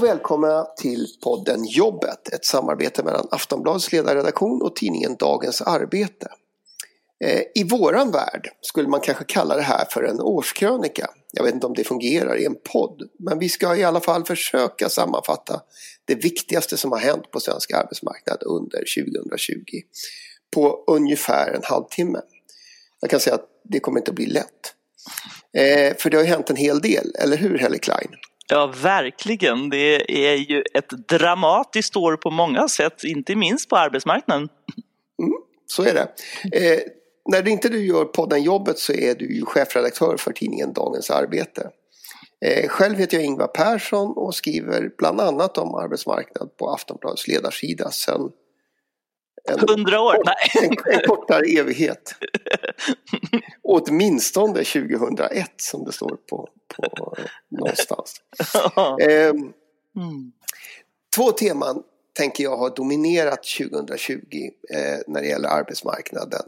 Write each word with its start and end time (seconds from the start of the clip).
och 0.00 0.06
välkomna 0.06 0.64
till 0.64 1.06
podden 1.22 1.64
Jobbet, 1.64 2.28
ett 2.28 2.44
samarbete 2.44 3.02
mellan 3.02 3.28
Aftonbladets 3.30 3.92
ledarredaktion 3.92 4.62
och 4.62 4.76
tidningen 4.76 5.16
Dagens 5.16 5.62
Arbete. 5.62 6.28
Eh, 7.24 7.42
I 7.54 7.64
våran 7.64 8.10
värld 8.10 8.48
skulle 8.60 8.88
man 8.88 9.00
kanske 9.00 9.24
kalla 9.24 9.56
det 9.56 9.62
här 9.62 9.84
för 9.90 10.02
en 10.02 10.20
årskrönika. 10.20 11.10
Jag 11.32 11.44
vet 11.44 11.54
inte 11.54 11.66
om 11.66 11.74
det 11.74 11.84
fungerar 11.84 12.36
i 12.36 12.44
en 12.44 12.54
podd, 12.72 13.02
men 13.18 13.38
vi 13.38 13.48
ska 13.48 13.76
i 13.76 13.84
alla 13.84 14.00
fall 14.00 14.24
försöka 14.24 14.88
sammanfatta 14.88 15.60
det 16.04 16.14
viktigaste 16.14 16.76
som 16.76 16.92
har 16.92 16.98
hänt 16.98 17.30
på 17.30 17.40
svensk 17.40 17.72
arbetsmarknad 17.72 18.42
under 18.42 18.84
2020 19.04 19.54
på 20.54 20.84
ungefär 20.86 21.52
en 21.52 21.62
halvtimme. 21.64 22.20
Jag 23.00 23.10
kan 23.10 23.20
säga 23.20 23.34
att 23.34 23.46
det 23.64 23.80
kommer 23.80 23.98
inte 23.98 24.10
att 24.10 24.16
bli 24.16 24.26
lätt. 24.26 24.74
Eh, 25.52 25.96
för 25.96 26.10
det 26.10 26.16
har 26.16 26.24
ju 26.24 26.30
hänt 26.30 26.50
en 26.50 26.56
hel 26.56 26.80
del, 26.80 27.14
eller 27.18 27.36
hur 27.36 27.58
Helle 27.58 27.78
Klein? 27.78 28.10
Ja, 28.50 28.72
verkligen. 28.82 29.70
Det 29.70 30.26
är 30.28 30.36
ju 30.36 30.62
ett 30.74 30.90
dramatiskt 31.08 31.96
år 31.96 32.16
på 32.16 32.30
många 32.30 32.68
sätt, 32.68 33.04
inte 33.04 33.36
minst 33.36 33.68
på 33.68 33.76
arbetsmarknaden. 33.76 34.48
Mm, 35.22 35.32
så 35.66 35.82
är 35.82 35.94
det. 35.94 36.08
Eh, 36.58 36.80
när 37.28 37.48
inte 37.48 37.68
du 37.68 37.86
gör 37.86 38.04
podden 38.04 38.42
Jobbet 38.42 38.78
så 38.78 38.92
är 38.92 39.14
du 39.14 39.36
ju 39.36 39.44
chefredaktör 39.44 40.16
för 40.16 40.32
tidningen 40.32 40.72
Dagens 40.72 41.10
Arbete. 41.10 41.70
Eh, 42.44 42.68
själv 42.68 42.98
heter 42.98 43.16
jag 43.16 43.26
Ingvar 43.26 43.46
Persson 43.46 44.12
och 44.16 44.34
skriver 44.34 44.90
bland 44.98 45.20
annat 45.20 45.58
om 45.58 45.74
arbetsmarknad 45.74 46.56
på 46.56 46.70
Aftonbladets 46.70 47.28
ledarsida 47.28 47.90
sedan 47.90 48.30
Hundra 49.58 50.00
år? 50.00 50.16
Nej. 50.24 50.68
En, 50.68 50.94
en 50.94 51.06
kortare 51.06 51.46
evighet. 51.46 52.14
Åtminstone 53.62 54.64
2001 54.64 55.50
som 55.56 55.84
det 55.84 55.92
står 55.92 56.16
på, 56.30 56.48
på 56.96 57.16
någonstans. 57.48 58.14
Eh, 59.02 59.30
mm. 59.96 60.32
Två 61.16 61.32
teman 61.32 61.82
tänker 62.12 62.44
jag 62.44 62.56
har 62.56 62.70
dominerat 62.70 63.44
2020 63.58 64.16
eh, 64.74 64.98
när 65.06 65.20
det 65.20 65.26
gäller 65.28 65.48
arbetsmarknaden. 65.48 66.42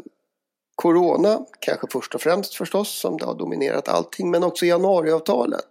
Corona, 0.75 1.47
kanske 1.61 1.87
först 1.91 2.15
och 2.15 2.21
främst 2.21 2.55
förstås, 2.55 2.89
som 3.01 3.17
det 3.17 3.25
har 3.25 3.35
dominerat 3.35 3.89
allting, 3.89 4.31
men 4.31 4.45
också 4.45 4.67
januariavtalet. 4.67 5.65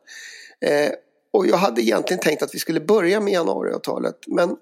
Eh, 0.66 0.92
och 1.32 1.48
jag 1.48 1.58
hade 1.58 1.82
egentligen 1.82 2.22
tänkt 2.22 2.44
att 2.44 2.56
vi 2.56 2.60
skulle 2.60 2.80
börja 2.80 3.20
med 3.20 3.34
januariavtalet, 3.34 4.16
men 4.28 4.56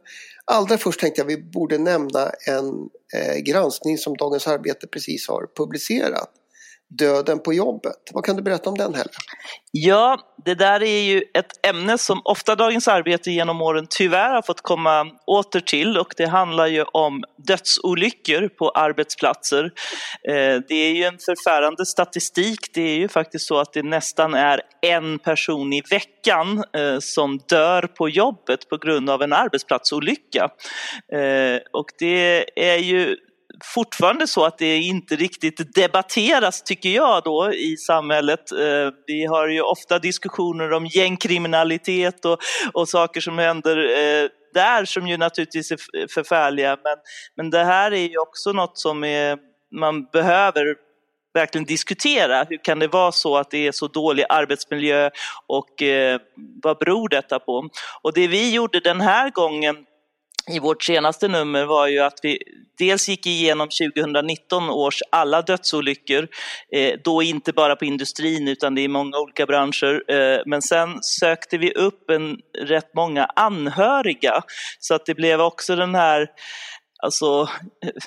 allra 0.46 0.78
först 0.78 1.00
tänkte 1.00 1.22
jag 1.22 1.32
att 1.32 1.38
vi 1.38 1.44
borde 1.44 1.78
nämna 1.78 2.32
en 2.48 2.90
eh, 3.14 3.38
granskning 3.38 3.98
som 3.98 4.18
Dagens 4.18 4.48
Arbete 4.48 4.88
precis 4.88 5.28
har 5.28 5.48
publicerat 5.56 6.30
döden 6.90 7.40
på 7.40 7.54
jobbet. 7.54 7.96
Vad 8.14 8.26
kan 8.26 8.36
du 8.36 8.42
berätta 8.42 8.70
om 8.70 8.78
den 8.78 8.94
Helle? 8.94 9.10
Ja, 9.72 10.20
det 10.46 10.56
där 10.56 10.84
är 10.84 11.02
ju 11.02 11.24
ett 11.34 11.66
ämne 11.66 11.98
som 11.98 12.22
ofta 12.26 12.56
Dagens 12.56 12.88
Arbete 12.88 13.32
genom 13.32 13.62
åren 13.62 13.88
tyvärr 13.90 14.34
har 14.34 14.42
fått 14.42 14.62
komma 14.62 15.12
åter 15.28 15.60
till 15.60 15.98
och 15.98 16.14
det 16.18 16.26
handlar 16.26 16.68
ju 16.68 16.84
om 16.84 17.24
dödsolyckor 17.38 18.48
på 18.48 18.70
arbetsplatser. 18.70 19.64
Eh, 20.30 20.62
det 20.68 20.76
är 20.76 20.94
ju 20.94 21.04
en 21.04 21.18
förfärande 21.18 21.86
statistik. 21.86 22.60
Det 22.74 22.82
är 22.82 22.98
ju 22.98 23.08
faktiskt 23.08 23.48
så 23.48 23.60
att 23.60 23.74
det 23.74 23.84
nästan 23.84 24.34
är 24.34 24.62
en 24.82 25.20
person 25.20 25.74
i 25.74 25.82
veckan 25.90 26.64
eh, 26.74 27.00
som 27.00 27.40
dör 27.50 27.82
på 27.82 28.10
jobbet 28.10 28.70
på 28.70 28.78
grund 28.78 29.10
av 29.10 29.22
en 29.22 29.34
arbetsplatsolycka. 29.34 30.50
Eh, 31.14 31.60
och 31.72 31.86
det 32.00 32.46
är 32.56 32.78
ju 32.78 33.18
fortfarande 33.64 34.28
så 34.28 34.46
att 34.46 34.58
det 34.58 34.78
inte 34.78 35.16
riktigt 35.16 35.76
debatteras, 35.76 36.64
tycker 36.64 36.90
jag, 36.90 37.24
då 37.24 37.54
i 37.54 37.78
samhället. 37.78 38.52
Eh, 38.52 38.94
vi 39.08 39.26
har 39.26 39.48
ju 39.48 39.62
ofta 39.62 40.00
diskussioner 40.00 40.74
om 40.74 40.86
gängkriminalitet 40.86 42.26
och, 42.26 42.40
och 42.74 42.90
saker 42.90 43.22
som 43.22 43.38
händer 43.38 43.78
eh, 43.78 44.30
där 44.54 44.86
som 44.86 45.08
ju 45.08 45.18
naturligtvis 45.18 45.72
är 45.72 46.14
förfärliga. 46.14 46.78
Men, 46.84 46.98
men 47.36 47.50
det 47.50 47.64
här 47.64 47.92
är 47.92 48.08
ju 48.10 48.18
också 48.18 48.52
något 48.52 48.78
som 48.78 49.04
är, 49.04 49.38
man 49.72 50.06
behöver 50.06 50.76
verkligen 51.34 51.66
diskutera. 51.66 52.46
Hur 52.50 52.64
kan 52.64 52.80
det 52.80 52.88
vara 52.88 53.12
så 53.12 53.38
att 53.38 53.52
det 53.52 53.68
är 53.68 53.72
så 53.72 53.88
dålig 53.88 54.26
arbetsmiljö 54.30 55.10
och 55.48 55.82
eh, 55.82 56.20
vad 56.64 56.78
beror 56.78 57.10
detta 57.10 57.40
på? 57.40 57.70
Och 58.02 58.14
det 58.14 58.28
vi 58.28 58.54
gjorde 58.54 58.80
den 58.80 59.02
här 59.02 59.30
gången 59.30 59.86
i 60.50 60.60
vårt 60.60 60.84
senaste 60.84 61.28
nummer 61.28 61.66
var 61.66 61.88
ju 61.88 62.00
att 62.00 62.20
vi 62.24 62.38
dels 62.80 63.10
gick 63.10 63.26
igenom 63.26 63.68
2019 63.68 64.70
års 64.70 65.02
alla 65.12 65.42
dödsolyckor, 65.42 66.28
eh, 66.72 66.94
då 67.04 67.24
inte 67.24 67.54
bara 67.54 67.76
på 67.76 67.86
industrin 67.86 68.48
utan 68.48 68.76
det 68.76 68.82
är 68.82 68.88
många 68.88 69.18
olika 69.18 69.46
branscher. 69.46 70.12
Eh, 70.12 70.42
men 70.46 70.62
sen 70.62 71.04
sökte 71.04 71.58
vi 71.58 71.72
upp 71.72 72.10
en, 72.10 72.38
rätt 72.58 72.94
många 72.96 73.26
anhöriga 73.26 74.42
så 74.80 74.94
att 74.94 75.06
det 75.06 75.16
blev 75.16 75.42
också 75.42 75.76
den 75.76 75.96
här 75.96 76.28
Alltså, 77.02 77.50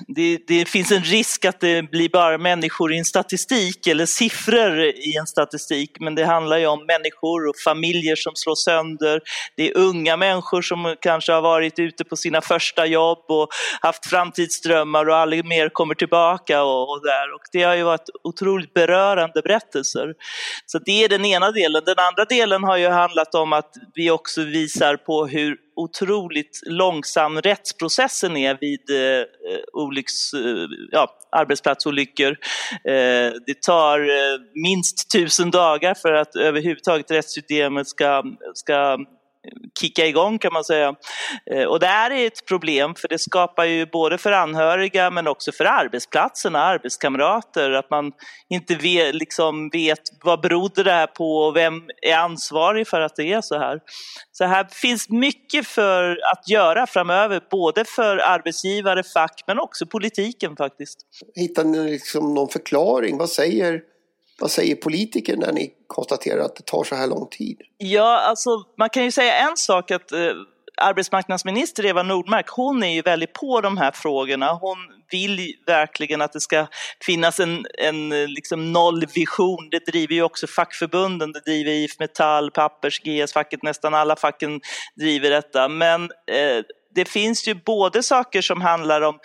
det, 0.08 0.38
det, 0.46 0.68
finns 0.68 0.92
en 0.92 1.02
risk 1.02 1.44
att 1.44 1.60
det 1.60 1.90
blir 1.90 2.08
bara 2.08 2.38
människor 2.38 2.92
i 2.92 2.98
en 2.98 3.04
statistik 3.04 3.86
eller 3.86 4.06
siffror 4.06 4.80
i 4.82 5.16
en 5.20 5.26
statistik, 5.26 5.90
men 6.00 6.14
det 6.14 6.24
handlar 6.24 6.58
ju 6.58 6.66
om 6.66 6.86
människor 6.86 7.48
och 7.48 7.54
familjer 7.64 8.16
som 8.16 8.32
slås 8.34 8.64
sönder. 8.64 9.20
Det 9.56 9.68
är 9.68 9.76
unga 9.76 10.16
människor 10.16 10.62
som 10.62 10.96
kanske 11.00 11.32
har 11.32 11.42
varit 11.42 11.78
ute 11.78 12.04
på 12.04 12.16
sina 12.16 12.40
första 12.40 12.86
jobb 12.86 13.24
och 13.28 13.48
haft 13.80 14.06
framtidsdrömmar 14.06 15.08
och 15.08 15.16
aldrig 15.16 15.44
mer 15.44 15.68
kommer 15.68 15.94
tillbaka 15.94 16.62
och, 16.62 16.90
och 16.90 17.02
där. 17.02 17.34
Och 17.34 17.42
det 17.52 17.62
har 17.62 17.74
ju 17.74 17.82
varit 17.82 18.10
otroligt 18.24 18.74
berörande 18.74 19.42
berättelser. 19.42 20.14
Så 20.66 20.78
det 20.78 21.04
är 21.04 21.08
den 21.08 21.24
ena 21.24 21.50
delen. 21.50 21.82
Den 21.86 21.98
andra 21.98 22.24
delen 22.24 22.64
har 22.64 22.76
ju 22.76 22.88
handlat 22.88 23.34
om 23.34 23.52
att 23.52 23.70
vi 23.94 24.10
också 24.10 24.44
visar 24.44 24.96
på 24.96 25.26
hur 25.26 25.56
otroligt 25.76 26.60
långsam 26.66 27.40
rättsprocessen 27.40 28.36
är 28.36 28.58
vid 28.60 28.90
eh, 28.90 29.20
eh, 29.20 29.26
olycks, 29.72 30.34
eh, 30.34 30.66
ja, 30.90 31.08
arbetsplatsolyckor. 31.32 32.30
Eh, 32.84 33.32
det 33.46 33.62
tar 33.66 34.00
eh, 34.00 34.40
minst 34.54 35.12
tusen 35.12 35.50
dagar 35.50 35.94
för 35.94 36.12
att 36.12 36.36
överhuvudtaget 36.36 37.10
rättssystemet 37.10 37.88
ska, 37.88 38.22
ska 38.54 38.98
kicka 39.80 40.06
igång 40.06 40.38
kan 40.38 40.52
man 40.52 40.64
säga. 40.64 40.94
Eh, 41.50 41.64
och 41.64 41.80
det 41.80 41.86
här 41.86 42.10
är 42.10 42.26
ett 42.26 42.46
problem 42.46 42.94
för 42.94 43.08
det 43.08 43.18
skapar 43.18 43.64
ju 43.64 43.86
både 43.86 44.18
för 44.18 44.32
anhöriga 44.32 45.10
men 45.10 45.26
också 45.26 45.52
för 45.52 45.64
arbetsplatserna, 45.64 46.58
arbetskamrater, 46.58 47.70
att 47.70 47.90
man 47.90 48.12
inte 48.48 48.74
vet, 48.74 49.14
liksom 49.14 49.70
vet 49.72 50.00
vad 50.24 50.40
berodde 50.40 50.82
det 50.82 50.92
här 50.92 51.06
på 51.06 51.36
och 51.36 51.56
vem 51.56 51.82
är 52.02 52.16
ansvarig 52.16 52.88
för 52.88 53.00
att 53.00 53.16
det 53.16 53.32
är 53.32 53.40
så 53.40 53.58
här. 53.58 53.80
Så 54.32 54.44
här 54.44 54.68
finns 54.72 55.08
mycket 55.08 55.66
för 55.66 56.10
att 56.32 56.48
göra 56.48 56.86
framöver, 56.86 57.40
både 57.50 57.84
för 57.84 58.16
arbetsgivare, 58.16 59.02
fack 59.02 59.44
men 59.46 59.58
också 59.58 59.86
politiken 59.86 60.56
faktiskt. 60.56 60.98
Hittar 61.34 61.64
ni 61.64 61.90
liksom 61.90 62.34
någon 62.34 62.48
förklaring? 62.48 63.18
Vad 63.18 63.30
säger 63.30 63.91
vad 64.40 64.50
säger 64.50 64.74
politiker 64.74 65.36
när 65.36 65.52
ni 65.52 65.72
konstaterar 65.86 66.44
att 66.44 66.56
det 66.56 66.66
tar 66.66 66.84
så 66.84 66.94
här 66.94 67.06
lång 67.06 67.28
tid? 67.30 67.60
Ja, 67.78 68.18
alltså 68.18 68.50
man 68.78 68.90
kan 68.90 69.04
ju 69.04 69.10
säga 69.10 69.34
en 69.34 69.56
sak 69.56 69.90
att 69.90 70.12
eh, 70.12 70.18
arbetsmarknadsminister 70.76 71.86
Eva 71.86 72.02
Nordmark, 72.02 72.48
hon 72.48 72.82
är 72.82 72.94
ju 72.94 73.02
väldigt 73.02 73.32
på 73.32 73.60
de 73.60 73.76
här 73.76 73.90
frågorna. 73.90 74.52
Hon 74.52 74.76
vill 75.10 75.54
verkligen 75.66 76.22
att 76.22 76.32
det 76.32 76.40
ska 76.40 76.66
finnas 77.06 77.40
en, 77.40 77.66
en 77.78 78.12
eh, 78.12 78.28
liksom 78.28 78.72
nollvision. 78.72 79.68
Det 79.70 79.86
driver 79.86 80.14
ju 80.14 80.22
också 80.22 80.46
fackförbunden, 80.46 81.32
det 81.32 81.40
driver 81.40 81.72
IF 81.72 81.98
Metall, 81.98 82.50
Pappers, 82.50 83.00
GS-facket, 83.00 83.62
nästan 83.62 83.94
alla 83.94 84.16
facken 84.16 84.60
driver 84.94 85.30
detta. 85.30 85.68
Men 85.68 86.02
eh, 86.04 86.62
det 86.94 87.08
finns 87.08 87.48
ju 87.48 87.54
både 87.54 88.02
saker 88.02 88.42
som 88.42 88.60
handlar 88.60 89.00
om 89.02 89.18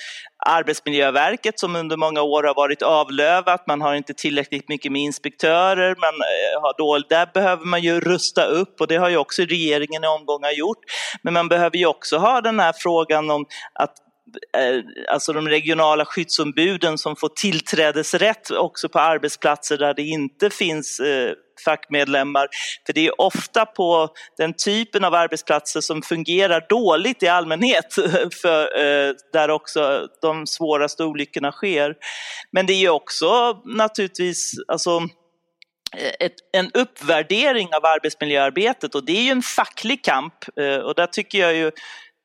Arbetsmiljöverket 0.46 1.60
som 1.60 1.76
under 1.76 1.98
många 1.98 2.22
år 2.22 2.44
har 2.44 2.56
varit 2.56 2.82
avlövat, 2.82 3.68
man 3.68 3.82
har 3.82 3.96
inte 3.96 4.14
tillräckligt 4.14 4.70
mycket 4.70 4.92
med 4.92 5.02
inspektörer, 5.02 5.96
man 5.96 6.14
eh, 6.14 6.62
har 6.62 6.74
då, 6.78 7.06
där 7.10 7.30
behöver 7.34 7.66
man 7.66 7.82
ju 7.82 8.00
rusta 8.00 8.46
upp 8.46 8.82
och 8.82 8.88
det 8.88 8.96
har 8.96 9.10
ju 9.10 9.18
också 9.18 9.42
regeringen 9.42 10.04
i 10.04 10.08
omgångar 10.08 10.52
gjort. 10.52 10.78
Men 11.22 11.34
man 11.34 11.48
behöver 11.48 11.78
ju 11.78 11.86
också 11.86 12.18
ha 12.18 12.42
den 12.42 12.60
här 12.60 12.74
frågan 12.78 13.30
om 13.32 13.46
att 13.74 13.94
Eh, 14.58 14.84
alltså 15.14 15.34
de 15.34 15.48
regionala 15.48 16.06
skyddsombuden 16.06 16.98
som 16.98 17.16
får 17.16 17.30
tillträdesrätt 17.30 18.52
också 18.52 18.90
på 18.90 19.00
arbetsplatser 19.00 19.78
där 19.78 19.94
det 19.94 20.02
inte 20.02 20.50
finns 20.50 21.00
eh, 21.00 21.32
fackmedlemmar. 21.66 22.48
För 22.86 22.94
det 22.94 23.08
är 23.08 23.22
ofta 23.22 23.66
på 23.66 24.10
den 24.38 24.54
typen 24.54 25.04
av 25.04 25.14
arbetsplatser 25.14 25.82
som 25.82 26.02
fungerar 26.02 26.66
dåligt 26.70 27.24
i 27.24 27.28
allmänhet, 27.28 27.94
för, 28.42 28.80
eh, 28.80 29.14
där 29.34 29.50
också 29.50 30.08
de 30.22 30.48
svåraste 30.48 31.04
olyckorna 31.04 31.52
sker. 31.52 31.96
Men 32.52 32.66
det 32.66 32.74
är 32.74 32.90
också 32.90 33.62
naturligtvis, 33.66 34.52
alltså, 34.68 34.90
eh, 35.98 36.14
ett, 36.20 36.36
en 36.54 36.72
uppvärdering 36.74 37.68
av 37.74 37.86
arbetsmiljöarbetet 37.86 38.96
och 38.96 39.06
det 39.06 39.18
är 39.18 39.24
ju 39.24 39.32
en 39.32 39.42
facklig 39.42 40.04
kamp 40.04 40.34
och 40.84 40.96
där 40.96 41.08
tycker 41.08 41.38
jag 41.38 41.56
ju 41.56 41.72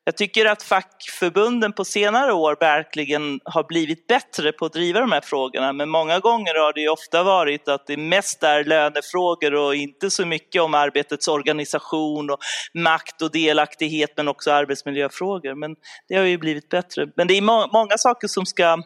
jag 0.04 0.16
tycker 0.16 0.46
att 0.46 0.62
fackförbunden 0.62 1.72
på 1.72 1.84
senare 1.84 2.32
år 2.32 2.56
verkligen 2.60 3.40
har 3.44 3.64
blivit 3.64 4.06
bättre 4.06 4.52
på 4.52 4.66
att 4.66 4.72
driva 4.72 5.00
de 5.00 5.12
här 5.12 5.20
frågorna, 5.20 5.72
men 5.72 5.88
många 5.88 6.18
gånger 6.18 6.54
har 6.54 6.72
det 6.72 6.80
ju 6.80 6.88
ofta 6.88 7.22
varit 7.22 7.68
att 7.68 7.86
det 7.86 7.96
mest 7.96 8.42
är 8.42 8.64
lönefrågor 8.64 9.54
och 9.54 9.74
inte 9.74 10.10
så 10.10 10.26
mycket 10.26 10.62
om 10.62 10.74
arbetets 10.74 11.28
organisation 11.28 12.30
och 12.30 12.38
makt 12.74 13.22
och 13.22 13.32
delaktighet, 13.32 14.10
men 14.16 14.28
också 14.28 14.52
arbetsmiljöfrågor. 14.52 15.54
Men 15.54 15.76
det 16.08 16.16
har 16.16 16.24
ju 16.24 16.38
blivit 16.38 16.68
bättre. 16.68 17.06
Men 17.16 17.26
det 17.26 17.34
är 17.34 17.42
må 17.42 17.68
många 17.72 17.98
saker 17.98 18.28
som 18.28 18.46
ska 18.46 18.82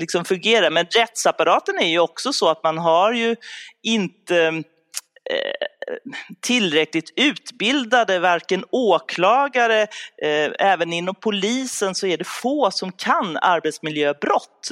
liksom 0.00 0.24
fungera, 0.24 0.70
men 0.70 0.86
rättsapparaten 0.86 1.78
är 1.78 1.88
ju 1.88 1.98
också 1.98 2.32
så 2.32 2.48
att 2.48 2.64
man 2.64 2.78
har 2.78 3.12
ju 3.12 3.36
inte 3.82 4.62
Eh, 5.30 5.66
tillräckligt 6.40 7.12
utbildade, 7.16 8.18
varken 8.18 8.64
åklagare, 8.70 9.82
eh, 10.22 10.50
även 10.58 10.92
inom 10.92 11.14
polisen 11.14 11.94
så 11.94 12.06
är 12.06 12.16
det 12.16 12.26
få 12.26 12.70
som 12.70 12.92
kan 12.92 13.36
arbetsmiljöbrott. 13.36 14.68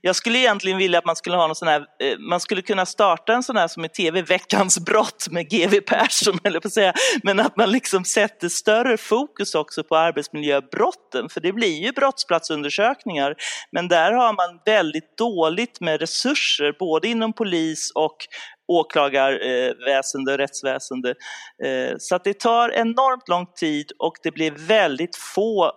Jag 0.00 0.16
skulle 0.16 0.38
egentligen 0.38 0.78
vilja 0.78 0.98
att 0.98 1.04
man 1.04 1.16
skulle 1.16 1.36
ha 1.36 1.46
någon 1.46 1.56
sån 1.56 1.68
här, 1.68 1.80
eh, 1.80 2.18
man 2.18 2.40
skulle 2.40 2.62
kunna 2.62 2.86
starta 2.86 3.32
en 3.32 3.42
sån 3.42 3.56
här 3.56 3.68
som 3.68 3.84
i 3.84 3.88
tv, 3.88 4.22
Veckans 4.22 4.78
brott 4.78 5.26
med 5.30 5.50
GW 5.50 5.80
Persson, 5.80 6.38
eller 6.44 6.60
på 6.60 6.68
att 6.68 6.74
säga, 6.74 6.92
men 7.22 7.40
att 7.40 7.56
man 7.56 7.70
liksom 7.70 8.04
sätter 8.04 8.48
större 8.48 8.96
fokus 8.96 9.54
också 9.54 9.84
på 9.84 9.96
arbetsmiljöbrotten, 9.96 11.28
för 11.28 11.40
det 11.40 11.52
blir 11.52 11.82
ju 11.84 11.92
brottsplatsundersökningar, 11.92 13.34
men 13.72 13.88
där 13.88 14.12
har 14.12 14.32
man 14.32 14.60
väldigt 14.64 15.18
dåligt 15.18 15.80
med 15.80 16.00
resurser, 16.00 16.76
både 16.78 17.08
inom 17.08 17.32
polis 17.32 17.92
och 17.94 18.16
åklagarväsende, 18.68 20.32
eh, 20.32 20.36
rättsväsende. 20.36 21.14
Eh, 21.64 21.96
så 21.98 22.14
att 22.14 22.24
det 22.24 22.38
tar 22.38 22.70
enormt 22.70 23.28
lång 23.28 23.46
tid 23.46 23.92
och 23.98 24.16
det 24.22 24.30
blir 24.30 24.50
väldigt 24.50 25.16
få 25.16 25.64
eh, 25.64 25.70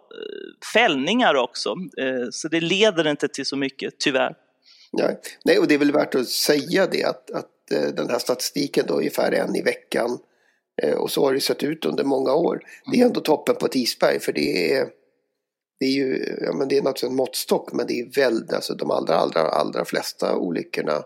fällningar 0.73 1.35
också. 1.35 1.69
Eh, 2.01 2.27
så 2.31 2.47
det 2.47 2.61
leder 2.61 3.07
inte 3.07 3.27
till 3.27 3.45
så 3.45 3.57
mycket, 3.57 3.93
tyvärr. 3.99 4.35
Nej, 4.91 5.19
Nej 5.45 5.59
och 5.59 5.67
det 5.67 5.73
är 5.73 5.79
väl 5.79 5.91
värt 5.91 6.15
att 6.15 6.27
säga 6.27 6.87
det 6.87 7.03
att, 7.03 7.31
att 7.31 7.71
eh, 7.71 7.93
den 7.95 8.09
här 8.09 8.19
statistiken 8.19 8.85
då 8.87 8.93
ungefär 8.93 9.31
en 9.31 9.55
i 9.55 9.61
veckan 9.61 10.19
eh, 10.81 10.95
och 10.95 11.11
så 11.11 11.25
har 11.25 11.33
det 11.33 11.41
sett 11.41 11.63
ut 11.63 11.85
under 11.85 12.03
många 12.03 12.33
år. 12.33 12.59
Det 12.91 13.01
är 13.01 13.05
ändå 13.05 13.19
toppen 13.19 13.55
på 13.55 13.65
ett 13.65 13.75
isberg 13.75 14.19
för 14.19 14.33
det 14.33 14.73
är 14.73 14.87
det 15.79 15.85
är 15.85 15.91
ju, 15.91 16.37
ja 16.41 16.53
men 16.53 16.67
det 16.67 16.77
är 16.77 16.81
naturligtvis 16.81 17.09
en 17.09 17.15
måttstock 17.15 17.73
men 17.73 17.87
det 17.87 17.99
är 17.99 18.15
väldigt, 18.15 18.53
alltså 18.53 18.73
de 18.73 18.91
allra, 18.91 19.15
allra, 19.15 19.41
allra 19.41 19.85
flesta 19.85 20.35
olyckorna 20.35 21.03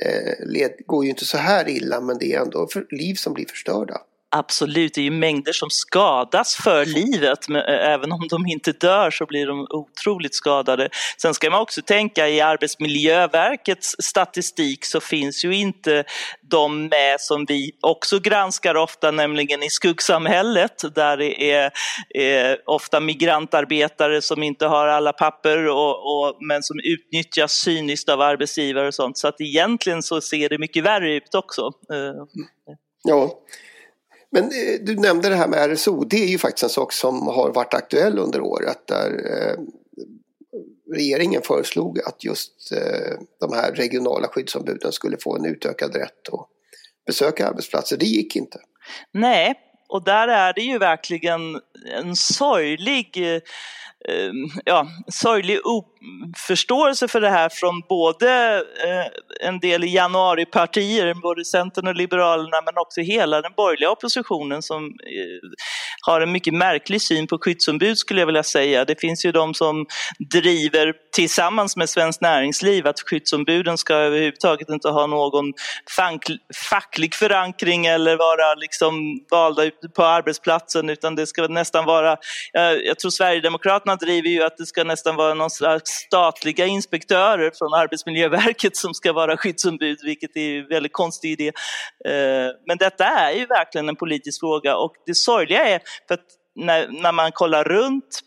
eh, 0.00 0.46
led, 0.46 0.72
går 0.86 1.04
ju 1.04 1.10
inte 1.10 1.24
så 1.24 1.38
här 1.38 1.68
illa 1.68 2.00
men 2.00 2.18
det 2.18 2.32
är 2.32 2.40
ändå 2.40 2.66
för, 2.66 2.86
liv 2.90 3.14
som 3.14 3.34
blir 3.34 3.46
förstörda. 3.46 4.00
Absolut, 4.36 4.94
det 4.94 5.00
är 5.00 5.02
ju 5.02 5.10
mängder 5.10 5.52
som 5.52 5.70
skadas 5.70 6.56
för 6.56 6.86
livet, 6.86 7.48
men 7.48 7.62
även 7.66 8.12
om 8.12 8.28
de 8.28 8.46
inte 8.46 8.72
dör 8.72 9.10
så 9.10 9.26
blir 9.26 9.46
de 9.46 9.66
otroligt 9.70 10.34
skadade. 10.34 10.88
Sen 11.22 11.34
ska 11.34 11.50
man 11.50 11.60
också 11.60 11.82
tänka 11.82 12.28
i 12.28 12.40
Arbetsmiljöverkets 12.40 13.96
statistik 13.98 14.84
så 14.84 15.00
finns 15.00 15.44
ju 15.44 15.56
inte 15.56 16.04
de 16.40 16.86
med 16.86 17.20
som 17.20 17.44
vi 17.48 17.72
också 17.80 18.18
granskar 18.18 18.74
ofta, 18.74 19.10
nämligen 19.10 19.62
i 19.62 19.70
skuggsamhället 19.70 20.94
där 20.94 21.16
det 21.16 21.50
är, 21.52 21.70
är 22.14 22.58
ofta 22.66 23.00
migrantarbetare 23.00 24.22
som 24.22 24.42
inte 24.42 24.66
har 24.66 24.86
alla 24.86 25.12
papper 25.12 25.68
och, 25.68 25.90
och, 25.90 26.36
men 26.40 26.62
som 26.62 26.76
utnyttjas 26.84 27.52
cyniskt 27.52 28.08
av 28.08 28.20
arbetsgivare 28.20 28.86
och 28.86 28.94
sånt. 28.94 29.18
Så 29.18 29.28
att 29.28 29.40
egentligen 29.40 30.02
så 30.02 30.20
ser 30.20 30.48
det 30.48 30.58
mycket 30.58 30.84
värre 30.84 31.14
ut 31.14 31.34
också. 31.34 31.70
Ja, 33.04 33.30
men 34.34 34.44
eh, 34.44 34.80
du 34.80 34.96
nämnde 34.96 35.28
det 35.28 35.36
här 35.36 35.48
med 35.48 35.70
RSO. 35.70 36.04
Det 36.04 36.16
är 36.16 36.26
ju 36.26 36.38
faktiskt 36.38 36.62
en 36.62 36.68
sak 36.68 36.92
som 36.92 37.26
har 37.26 37.52
varit 37.52 37.74
aktuell 37.74 38.18
under 38.18 38.40
året. 38.40 38.86
Där 38.88 39.10
eh, 39.10 39.56
regeringen 40.94 41.42
föreslog 41.42 42.00
att 42.00 42.24
just 42.24 42.72
eh, 42.72 43.18
de 43.40 43.52
här 43.52 43.72
regionala 43.72 44.28
skyddsombuden 44.28 44.92
skulle 44.92 45.16
få 45.16 45.36
en 45.36 45.44
utökad 45.44 45.96
rätt 45.96 46.28
att 46.32 46.48
besöka 47.06 47.48
arbetsplatser. 47.48 47.96
Det 47.96 48.06
gick 48.06 48.36
inte. 48.36 48.58
Nej, 49.12 49.54
och 49.88 50.04
där 50.04 50.28
är 50.28 50.52
det 50.52 50.62
ju 50.62 50.78
verkligen 50.78 51.60
en 51.98 52.16
sorglig 52.16 53.40
ja, 54.64 54.86
sorglig 55.12 55.58
förståelse 56.46 57.08
för 57.08 57.20
det 57.20 57.30
här 57.30 57.48
från 57.48 57.80
både 57.88 58.56
eh, 58.84 59.48
en 59.48 59.60
del 59.60 59.84
i 59.84 59.94
januaripartier, 59.94 61.14
både 61.14 61.44
Centern 61.44 61.86
och 61.86 61.94
Liberalerna, 61.94 62.60
men 62.64 62.78
också 62.78 63.00
hela 63.00 63.42
den 63.42 63.52
borgerliga 63.56 63.90
oppositionen 63.90 64.62
som 64.62 64.84
eh, 64.84 65.50
har 66.06 66.20
en 66.20 66.32
mycket 66.32 66.54
märklig 66.54 67.02
syn 67.02 67.26
på 67.26 67.38
skyddsombud 67.38 67.98
skulle 67.98 68.20
jag 68.20 68.26
vilja 68.26 68.42
säga. 68.42 68.84
Det 68.84 69.00
finns 69.00 69.24
ju 69.24 69.32
de 69.32 69.54
som 69.54 69.86
driver 70.32 70.92
tillsammans 71.14 71.76
med 71.76 71.88
Svenskt 71.88 72.20
Näringsliv 72.20 72.86
att 72.86 73.00
skyddsombuden 73.00 73.78
ska 73.78 73.94
överhuvudtaget 73.94 74.68
inte 74.68 74.88
ha 74.88 75.06
någon 75.06 75.52
facklig 76.70 77.14
förankring 77.14 77.86
eller 77.86 78.16
vara 78.16 78.54
liksom 78.54 78.94
valda 79.30 79.70
på 79.96 80.04
arbetsplatsen 80.04 80.90
utan 80.90 81.14
det 81.14 81.26
ska 81.26 81.48
nästan 81.48 81.84
vara, 81.84 82.12
eh, 82.56 82.62
jag 82.62 82.98
tror 82.98 83.10
Sverigedemokraterna 83.10 83.96
driver 83.96 84.28
ju 84.28 84.42
att 84.42 84.56
det 84.56 84.66
ska 84.66 84.84
nästan 84.84 85.16
vara 85.16 85.34
någon 85.34 85.50
slags 85.50 85.93
statliga 86.06 86.66
inspektörer 86.66 87.52
från 87.58 87.74
Arbetsmiljöverket 87.74 88.76
som 88.76 88.94
ska 88.94 89.12
vara 89.12 89.36
skyddsombud, 89.36 89.98
vilket 90.04 90.36
är 90.36 90.58
en 90.58 90.68
väldigt 90.68 90.92
konstig 90.92 91.30
idé. 91.32 91.48
Eh, 92.08 92.48
men 92.66 92.78
detta 92.78 93.04
är 93.04 93.32
ju 93.32 93.46
verkligen 93.46 93.88
en 93.88 93.96
politisk 93.96 94.40
fråga 94.40 94.76
och 94.76 94.92
det 95.06 95.14
sorgliga 95.14 95.64
är 95.64 95.80
för 96.08 96.14
att 96.14 96.26
när, 96.56 96.88
när 97.02 97.12
man 97.12 97.32
kollar 97.32 97.64
runt 97.64 98.20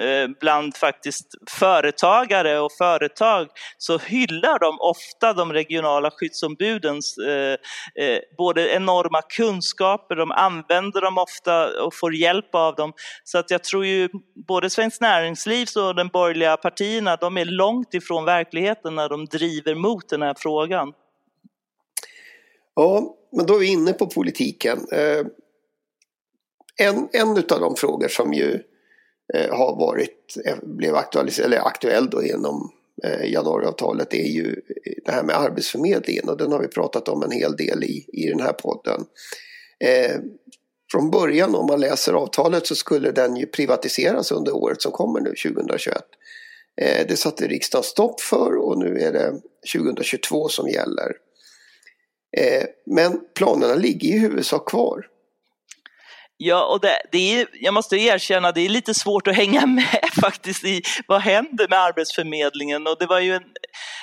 Eh, 0.00 0.28
bland 0.40 0.76
faktiskt 0.76 1.26
företagare 1.50 2.60
och 2.60 2.72
företag 2.78 3.48
så 3.78 3.98
hyllar 3.98 4.58
de 4.58 4.80
ofta 4.80 5.32
de 5.32 5.52
regionala 5.52 6.10
skyddsombudens 6.10 7.18
eh, 7.18 7.56
eh, 8.04 8.18
både 8.38 8.68
enorma 8.74 9.22
kunskaper, 9.22 10.16
de 10.16 10.30
använder 10.30 11.00
dem 11.00 11.18
ofta 11.18 11.82
och 11.84 11.94
får 11.94 12.14
hjälp 12.14 12.54
av 12.54 12.74
dem. 12.74 12.92
Så 13.24 13.38
att 13.38 13.50
jag 13.50 13.64
tror 13.64 13.86
ju 13.86 14.08
både 14.46 14.70
Svenskt 14.70 15.00
Näringsliv 15.00 15.68
och 15.76 15.94
de 15.94 16.08
borgerliga 16.08 16.56
partierna, 16.56 17.16
de 17.16 17.36
är 17.36 17.44
långt 17.44 17.94
ifrån 17.94 18.24
verkligheten 18.24 18.94
när 18.94 19.08
de 19.08 19.24
driver 19.24 19.74
mot 19.74 20.08
den 20.08 20.22
här 20.22 20.34
frågan. 20.38 20.92
Ja, 22.74 23.16
men 23.32 23.46
då 23.46 23.54
är 23.54 23.58
vi 23.58 23.66
inne 23.66 23.92
på 23.92 24.06
politiken. 24.06 24.78
Eh, 24.92 25.26
en, 26.76 27.08
en 27.12 27.30
av 27.30 27.60
de 27.60 27.76
frågor 27.76 28.08
som 28.08 28.32
ju 28.32 28.62
Eh, 29.34 29.56
har 29.56 29.76
varit, 29.76 30.36
eh, 30.44 30.56
blev 30.62 30.94
aktualiserad, 30.94 31.46
eller 31.46 31.66
aktuell 31.66 32.10
då 32.10 32.24
genom 32.24 32.72
eh, 33.04 33.32
januariavtalet 33.32 34.14
är 34.14 34.26
ju 34.26 34.60
det 35.04 35.12
här 35.12 35.22
med 35.22 35.36
Arbetsförmedlingen 35.36 36.28
och 36.28 36.36
den 36.36 36.52
har 36.52 36.60
vi 36.60 36.68
pratat 36.68 37.08
om 37.08 37.22
en 37.22 37.30
hel 37.30 37.56
del 37.56 37.84
i, 37.84 38.06
i 38.12 38.28
den 38.28 38.40
här 38.40 38.52
podden. 38.52 39.04
Eh, 39.80 40.16
från 40.92 41.10
början 41.10 41.54
om 41.54 41.66
man 41.66 41.80
läser 41.80 42.12
avtalet 42.12 42.66
så 42.66 42.74
skulle 42.74 43.10
den 43.10 43.36
ju 43.36 43.46
privatiseras 43.46 44.32
under 44.32 44.56
året 44.56 44.82
som 44.82 44.92
kommer 44.92 45.20
nu 45.20 45.34
2021. 45.54 46.02
Eh, 46.80 47.06
det 47.08 47.16
satte 47.16 47.46
riksdagen 47.46 47.84
stopp 47.84 48.20
för 48.20 48.56
och 48.56 48.78
nu 48.78 48.98
är 48.98 49.12
det 49.12 49.40
2022 49.74 50.48
som 50.48 50.68
gäller. 50.68 51.12
Eh, 52.36 52.64
men 52.86 53.20
planerna 53.34 53.74
ligger 53.74 54.08
i 54.08 54.18
huvudsak 54.18 54.68
kvar. 54.68 55.06
Ja, 56.36 56.64
och 56.64 56.80
det, 56.80 56.96
det 57.12 57.40
är, 57.40 57.46
jag 57.52 57.74
måste 57.74 57.96
erkänna, 57.96 58.52
det 58.52 58.60
är 58.60 58.68
lite 58.68 58.94
svårt 58.94 59.26
att 59.26 59.36
hänga 59.36 59.66
med 59.66 60.08
faktiskt 60.20 60.64
i 60.64 60.82
vad 61.06 61.20
händer 61.20 61.68
med 61.68 61.78
Arbetsförmedlingen. 61.78 62.86
Och 62.86 62.96
det 62.98 63.06
var 63.06 63.20
ju 63.20 63.34
en, 63.34 63.44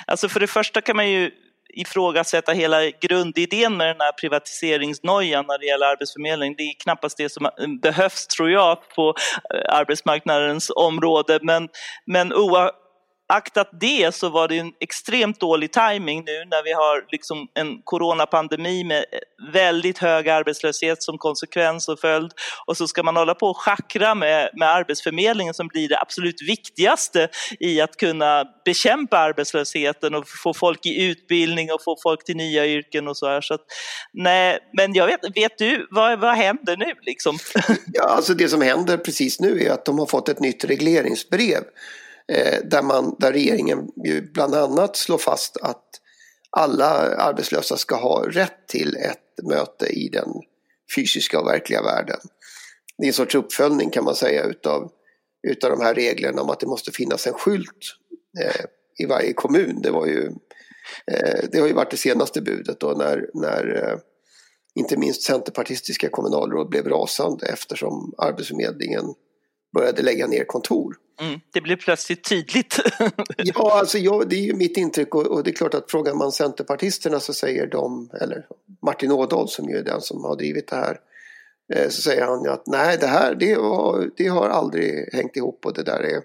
alltså 0.06 0.28
för 0.28 0.40
det 0.40 0.46
första 0.46 0.80
kan 0.80 0.96
man 0.96 1.10
ju 1.10 1.30
ifrågasätta 1.74 2.52
hela 2.52 2.90
grundidén 2.90 3.76
med 3.76 3.86
den 3.86 4.00
här 4.00 4.12
privatiseringsnojan 4.12 5.44
när 5.48 5.58
det 5.58 5.66
gäller 5.66 5.86
Arbetsförmedlingen. 5.86 6.54
Det 6.58 6.62
är 6.62 6.74
knappast 6.82 7.16
det 7.16 7.32
som 7.32 7.50
behövs, 7.82 8.26
tror 8.26 8.50
jag, 8.50 8.78
på 8.94 9.14
eh, 9.54 9.74
arbetsmarknadens 9.74 10.70
område. 10.74 11.38
Men, 11.42 11.68
men 12.06 12.32
aktat 13.28 13.68
det 13.80 14.14
så 14.14 14.28
var 14.28 14.48
det 14.48 14.58
en 14.58 14.72
extremt 14.80 15.40
dålig 15.40 15.72
timing 15.72 16.24
nu 16.24 16.44
när 16.50 16.64
vi 16.64 16.72
har 16.72 17.04
liksom 17.12 17.48
en 17.54 17.82
coronapandemi 17.84 18.84
med 18.84 19.04
väldigt 19.52 19.98
hög 19.98 20.28
arbetslöshet 20.28 21.02
som 21.02 21.18
konsekvens 21.18 21.88
och 21.88 22.00
följd. 22.00 22.32
Och 22.66 22.76
så 22.76 22.88
ska 22.88 23.02
man 23.02 23.16
hålla 23.16 23.34
på 23.34 23.46
och 23.46 23.56
schackra 23.56 24.14
med, 24.14 24.50
med 24.54 24.68
Arbetsförmedlingen 24.68 25.54
som 25.54 25.68
blir 25.68 25.88
det 25.88 26.00
absolut 26.00 26.42
viktigaste 26.48 27.28
i 27.60 27.80
att 27.80 27.96
kunna 27.96 28.44
bekämpa 28.64 29.18
arbetslösheten 29.18 30.14
och 30.14 30.24
få 30.42 30.54
folk 30.54 30.86
i 30.86 31.04
utbildning 31.04 31.72
och 31.72 31.84
få 31.84 31.96
folk 32.02 32.24
till 32.24 32.36
nya 32.36 32.66
yrken 32.66 33.08
och 33.08 33.16
så 33.16 33.26
här. 33.26 33.40
Så 33.40 33.54
att, 33.54 33.64
nej, 34.12 34.58
men 34.76 34.94
jag 34.94 35.06
vet, 35.06 35.20
vet 35.36 35.58
du, 35.58 35.86
vad, 35.90 36.20
vad 36.20 36.34
händer 36.34 36.76
nu 36.76 36.94
liksom? 37.00 37.38
Ja, 37.92 38.04
alltså 38.04 38.34
det 38.34 38.48
som 38.48 38.62
händer 38.62 38.96
precis 38.96 39.40
nu 39.40 39.62
är 39.62 39.70
att 39.70 39.84
de 39.84 39.98
har 39.98 40.06
fått 40.06 40.28
ett 40.28 40.40
nytt 40.40 40.64
regleringsbrev 40.64 41.62
Eh, 42.28 42.58
där, 42.64 42.82
man, 42.82 43.16
där 43.18 43.32
regeringen 43.32 43.88
ju 44.04 44.32
bland 44.32 44.54
annat 44.54 44.96
slår 44.96 45.18
fast 45.18 45.56
att 45.56 45.84
alla 46.56 46.86
arbetslösa 47.16 47.76
ska 47.76 47.96
ha 47.96 48.26
rätt 48.28 48.68
till 48.68 48.96
ett 48.96 49.46
möte 49.48 49.86
i 49.86 50.08
den 50.08 50.28
fysiska 50.96 51.40
och 51.40 51.46
verkliga 51.46 51.82
världen. 51.82 52.18
det 52.98 53.04
är 53.04 53.08
en 53.08 53.12
sorts 53.12 53.34
uppföljning 53.34 53.90
kan 53.90 54.04
man 54.04 54.14
säga 54.14 54.44
utav, 54.44 54.90
utav 55.48 55.70
de 55.70 55.80
här 55.80 55.94
reglerna 55.94 56.42
om 56.42 56.50
att 56.50 56.60
det 56.60 56.66
måste 56.66 56.92
finnas 56.92 57.26
en 57.26 57.34
skylt 57.34 57.96
eh, 58.40 58.64
i 58.98 59.06
varje 59.06 59.32
kommun. 59.32 59.82
Det, 59.82 59.90
var 59.90 60.06
ju, 60.06 60.26
eh, 61.12 61.44
det 61.52 61.58
har 61.58 61.66
ju 61.66 61.72
varit 61.72 61.90
det 61.90 61.96
senaste 61.96 62.40
budet 62.42 62.80
då 62.80 62.90
när, 62.90 63.30
när 63.34 63.88
eh, 63.88 63.98
inte 64.74 64.96
minst 64.96 65.22
centerpartistiska 65.22 66.08
kommunalråd 66.08 66.68
blev 66.68 66.88
rasande 66.88 67.46
eftersom 67.46 68.14
Arbetsförmedlingen 68.18 69.04
började 69.74 70.02
lägga 70.02 70.26
ner 70.26 70.44
kontor. 70.44 70.96
Mm, 71.20 71.40
det 71.52 71.60
blev 71.60 71.76
plötsligt 71.76 72.24
tydligt. 72.28 72.78
ja, 73.36 73.78
alltså 73.78 73.98
jag, 73.98 74.28
det 74.28 74.36
är 74.36 74.42
ju 74.42 74.54
mitt 74.54 74.76
intryck 74.76 75.14
och, 75.14 75.26
och, 75.26 75.44
det 75.44 75.50
är 75.50 75.54
klart 75.54 75.74
att 75.74 75.90
frågar 75.90 76.14
man 76.14 76.32
centerpartisterna 76.32 77.20
så 77.20 77.34
säger 77.34 77.66
de, 77.66 78.10
eller 78.20 78.46
Martin 78.82 79.12
Ådahl 79.12 79.48
som 79.48 79.68
ju 79.68 79.76
är 79.76 79.82
den 79.82 80.00
som 80.00 80.24
har 80.24 80.36
drivit 80.36 80.68
det 80.68 80.76
här, 80.76 81.00
eh, 81.74 81.88
så 81.88 82.02
säger 82.02 82.22
han 82.22 82.44
ju 82.44 82.50
att 82.50 82.66
nej 82.66 82.98
det 83.00 83.06
här 83.06 83.34
det, 83.34 83.56
var, 83.56 84.10
det 84.16 84.26
har 84.26 84.48
aldrig 84.48 85.14
hängt 85.14 85.36
ihop 85.36 85.66
och 85.66 85.74
det 85.74 85.82
där 85.82 86.00
är, 86.00 86.22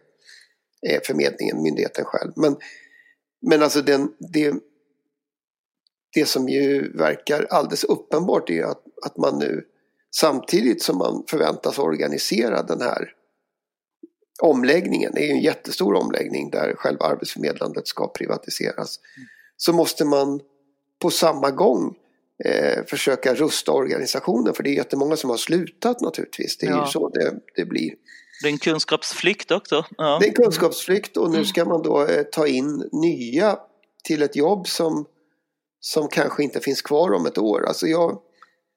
är 0.82 1.00
förmedlingen, 1.04 1.64
myndigheten 1.64 2.06
själv. 2.06 2.32
Men, 2.36 2.56
men 3.42 3.64
alltså 3.64 3.82
den, 3.82 4.14
det, 4.34 4.54
det 6.14 6.26
som 6.26 6.50
ju 6.50 6.92
verkar 6.98 7.48
alldeles 7.50 7.84
uppenbart 7.84 8.50
är 8.50 8.64
att, 8.64 8.84
att 9.06 9.18
man 9.18 9.40
nu 9.40 9.64
samtidigt 10.16 10.84
som 10.84 10.98
man 10.98 11.24
förväntas 11.30 11.80
organisera 11.80 12.64
den 12.64 12.82
här 12.82 13.14
omläggningen, 14.42 15.12
det 15.16 15.22
är 15.22 15.26
ju 15.26 15.32
en 15.32 15.42
jättestor 15.42 15.94
omläggning 15.94 16.50
där 16.50 16.74
själva 16.78 17.06
arbetsförmedlandet 17.06 17.88
ska 17.88 18.08
privatiseras, 18.08 19.00
mm. 19.18 19.28
så 19.58 19.74
måste 19.74 20.06
man 20.06 20.40
på 21.02 21.10
samma 21.10 21.52
gång 21.52 21.96
eh, 22.46 22.86
försöka 22.86 23.34
rusta 23.34 23.72
organisationen 23.72 24.54
för 24.54 24.64
det 24.64 24.70
är 24.70 24.76
jättemånga 24.76 25.16
som 25.16 25.30
har 25.30 25.38
slutat 25.38 26.02
naturligtvis. 26.02 26.58
Det 26.58 26.66
är 26.66 26.72
ja. 26.72 26.86
ju 26.86 26.92
så 26.92 27.10
det, 27.10 27.34
det 27.56 27.66
blir. 27.66 27.92
Det 28.42 28.48
är 28.48 28.52
en 28.52 28.58
kunskapsflykt 28.58 29.52
också. 29.52 29.86
Ja. 29.98 30.18
Det 30.20 30.26
är 30.26 30.30
en 30.30 30.36
kunskapsflykt 30.36 31.18
och 31.18 31.32
nu 31.32 31.46
ska 31.46 31.66
man 31.66 31.82
då 31.82 32.06
eh, 32.06 32.24
ta 32.24 32.48
in 32.48 32.90
nya 32.92 33.60
till 34.04 34.22
ett 34.22 34.36
jobb 34.36 34.68
som, 34.68 35.06
som 35.80 36.08
kanske 36.08 36.44
inte 36.44 36.60
finns 36.60 36.82
kvar 36.82 37.14
om 37.14 37.26
ett 37.26 37.38
år. 37.38 37.66
Alltså 37.66 37.88
jag, 37.88 38.22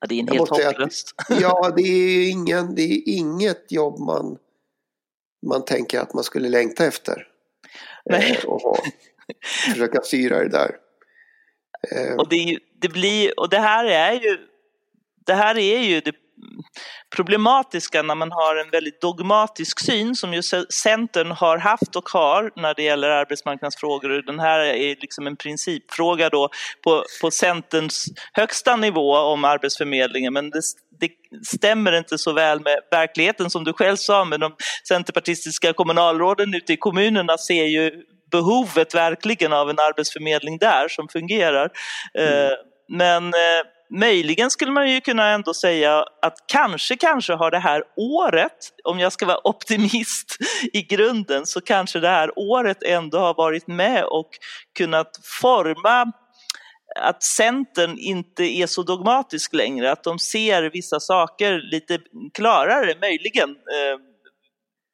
ja, 0.00 0.06
det 0.08 0.14
är 0.14 0.20
en 0.20 0.28
helt 0.28 0.48
hopplöst. 0.48 1.14
Ja, 1.40 1.72
det 1.76 1.82
är, 1.82 2.30
ingen, 2.30 2.74
det 2.74 2.82
är 2.82 3.08
inget 3.08 3.72
jobb 3.72 3.98
man 3.98 4.38
man 5.46 5.64
tänker 5.64 6.00
att 6.00 6.14
man 6.14 6.24
skulle 6.24 6.48
längta 6.48 6.86
efter. 6.86 7.26
Eh, 8.12 8.44
och 8.44 8.60
ha, 8.60 8.76
försöka 9.72 10.00
styra 10.00 10.38
det 10.38 10.48
där. 10.48 10.76
Eh. 11.92 12.14
Och 12.14 12.28
det, 12.28 12.58
det, 12.80 12.88
blir, 12.88 13.40
och 13.40 13.50
det 13.50 13.58
här 13.58 13.84
är 13.84 14.12
ju 14.12 14.38
det 15.26 15.34
här 15.34 15.58
är 15.58 15.80
ju 15.80 16.00
det 16.00 16.14
problematiska 17.16 18.02
när 18.02 18.14
man 18.14 18.32
har 18.32 18.56
en 18.56 18.70
väldigt 18.70 19.00
dogmatisk 19.00 19.80
syn 19.80 20.14
som 20.14 20.34
ju 20.34 20.42
Centern 20.72 21.30
har 21.30 21.58
haft 21.58 21.96
och 21.96 22.08
har 22.08 22.50
när 22.56 22.74
det 22.74 22.82
gäller 22.82 23.08
arbetsmarknadsfrågor. 23.08 24.22
Den 24.26 24.40
här 24.40 24.58
är 24.60 24.96
liksom 25.00 25.26
en 25.26 25.36
principfråga 25.36 26.28
då 26.28 26.48
på, 26.84 27.04
på 27.22 27.30
Centerns 27.30 28.04
högsta 28.32 28.76
nivå 28.76 29.16
om 29.16 29.44
Arbetsförmedlingen 29.44 30.32
men 30.32 30.50
det, 30.50 30.62
det 31.00 31.10
stämmer 31.46 31.92
inte 31.92 32.18
så 32.18 32.32
väl 32.32 32.60
med 32.60 32.78
verkligheten 32.90 33.50
som 33.50 33.64
du 33.64 33.72
själv 33.72 33.96
sa 33.96 34.24
med 34.24 34.40
de 34.40 34.52
centerpartistiska 34.88 35.72
kommunalråden 35.72 36.54
ute 36.54 36.72
i 36.72 36.76
kommunerna 36.76 37.38
ser 37.38 37.64
ju 37.64 38.02
behovet 38.30 38.94
verkligen 38.94 39.52
av 39.52 39.70
en 39.70 39.78
arbetsförmedling 39.78 40.58
där 40.58 40.88
som 40.88 41.08
fungerar. 41.08 41.70
Mm. 42.14 42.46
Eh, 42.46 42.52
men 42.88 43.26
eh, 43.26 43.98
möjligen 43.98 44.50
skulle 44.50 44.70
man 44.70 44.90
ju 44.90 45.00
kunna 45.00 45.28
ändå 45.28 45.54
säga 45.54 46.04
att 46.22 46.34
kanske, 46.46 46.96
kanske 46.96 47.32
har 47.32 47.50
det 47.50 47.58
här 47.58 47.82
året, 47.96 48.56
om 48.84 48.98
jag 48.98 49.12
ska 49.12 49.26
vara 49.26 49.40
optimist 49.48 50.36
i 50.72 50.82
grunden, 50.82 51.46
så 51.46 51.60
kanske 51.60 52.00
det 52.00 52.08
här 52.08 52.38
året 52.38 52.82
ändå 52.82 53.18
har 53.18 53.34
varit 53.34 53.66
med 53.66 54.04
och 54.04 54.28
kunnat 54.78 55.20
forma 55.40 56.12
att 56.98 57.22
Centern 57.22 57.98
inte 57.98 58.42
är 58.44 58.66
så 58.66 58.82
dogmatisk 58.82 59.54
längre, 59.54 59.92
att 59.92 60.04
de 60.04 60.18
ser 60.18 60.62
vissa 60.62 61.00
saker 61.00 61.60
lite 61.70 61.98
klarare, 62.34 62.94
möjligen. 63.00 63.50
Eh, 63.50 63.98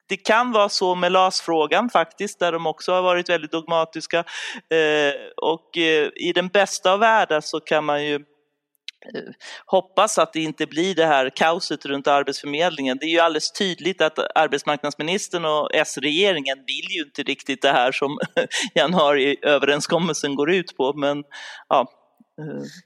det 0.09 0.17
kan 0.17 0.51
vara 0.51 0.69
så 0.69 0.95
med 0.95 1.11
LAS-frågan 1.11 1.89
faktiskt, 1.89 2.39
där 2.39 2.51
de 2.51 2.67
också 2.67 2.91
har 2.91 3.01
varit 3.01 3.29
väldigt 3.29 3.51
dogmatiska. 3.51 4.19
Eh, 4.69 5.13
och 5.41 5.77
eh, 5.77 6.09
i 6.15 6.31
den 6.35 6.47
bästa 6.47 6.93
av 6.93 6.99
världar 6.99 7.41
så 7.41 7.59
kan 7.59 7.85
man 7.85 8.05
ju 8.05 8.19
hoppas 9.65 10.17
att 10.17 10.33
det 10.33 10.39
inte 10.39 10.65
blir 10.65 10.95
det 10.95 11.05
här 11.05 11.29
kaoset 11.35 11.85
runt 11.85 12.07
Arbetsförmedlingen. 12.07 12.97
Det 12.97 13.05
är 13.05 13.09
ju 13.09 13.19
alldeles 13.19 13.51
tydligt 13.51 14.01
att 14.01 14.19
arbetsmarknadsministern 14.35 15.45
och 15.45 15.69
S-regeringen 15.73 16.57
vill 16.57 16.97
ju 16.97 17.03
inte 17.03 17.23
riktigt 17.23 17.61
det 17.61 17.71
här 17.71 17.91
som 17.91 18.17
januariöverenskommelsen 18.75 20.35
går 20.35 20.51
ut 20.51 20.77
på. 20.77 20.93
Men, 20.93 21.23
ja. 21.69 21.91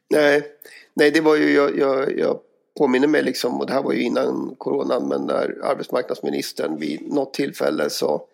nej, 0.10 0.44
nej, 0.94 1.12
det 1.12 1.22
var 1.22 1.36
ju, 1.36 1.54
jag, 1.54 1.78
jag, 1.78 2.20
jag 2.20 2.40
påminner 2.78 3.08
mig 3.08 3.24
liksom, 3.24 3.60
och 3.60 3.68
det 3.68 3.74
här 3.74 3.84
var 3.84 3.94
ju 3.94 4.02
innan 4.02 4.56
coronan, 4.58 5.08
men 5.08 5.22
när 5.22 5.66
arbetsmarknadsministern 5.66 6.80
vid 6.80 7.14
något 7.14 7.34
tillfälle 7.34 7.90
sa 7.90 8.28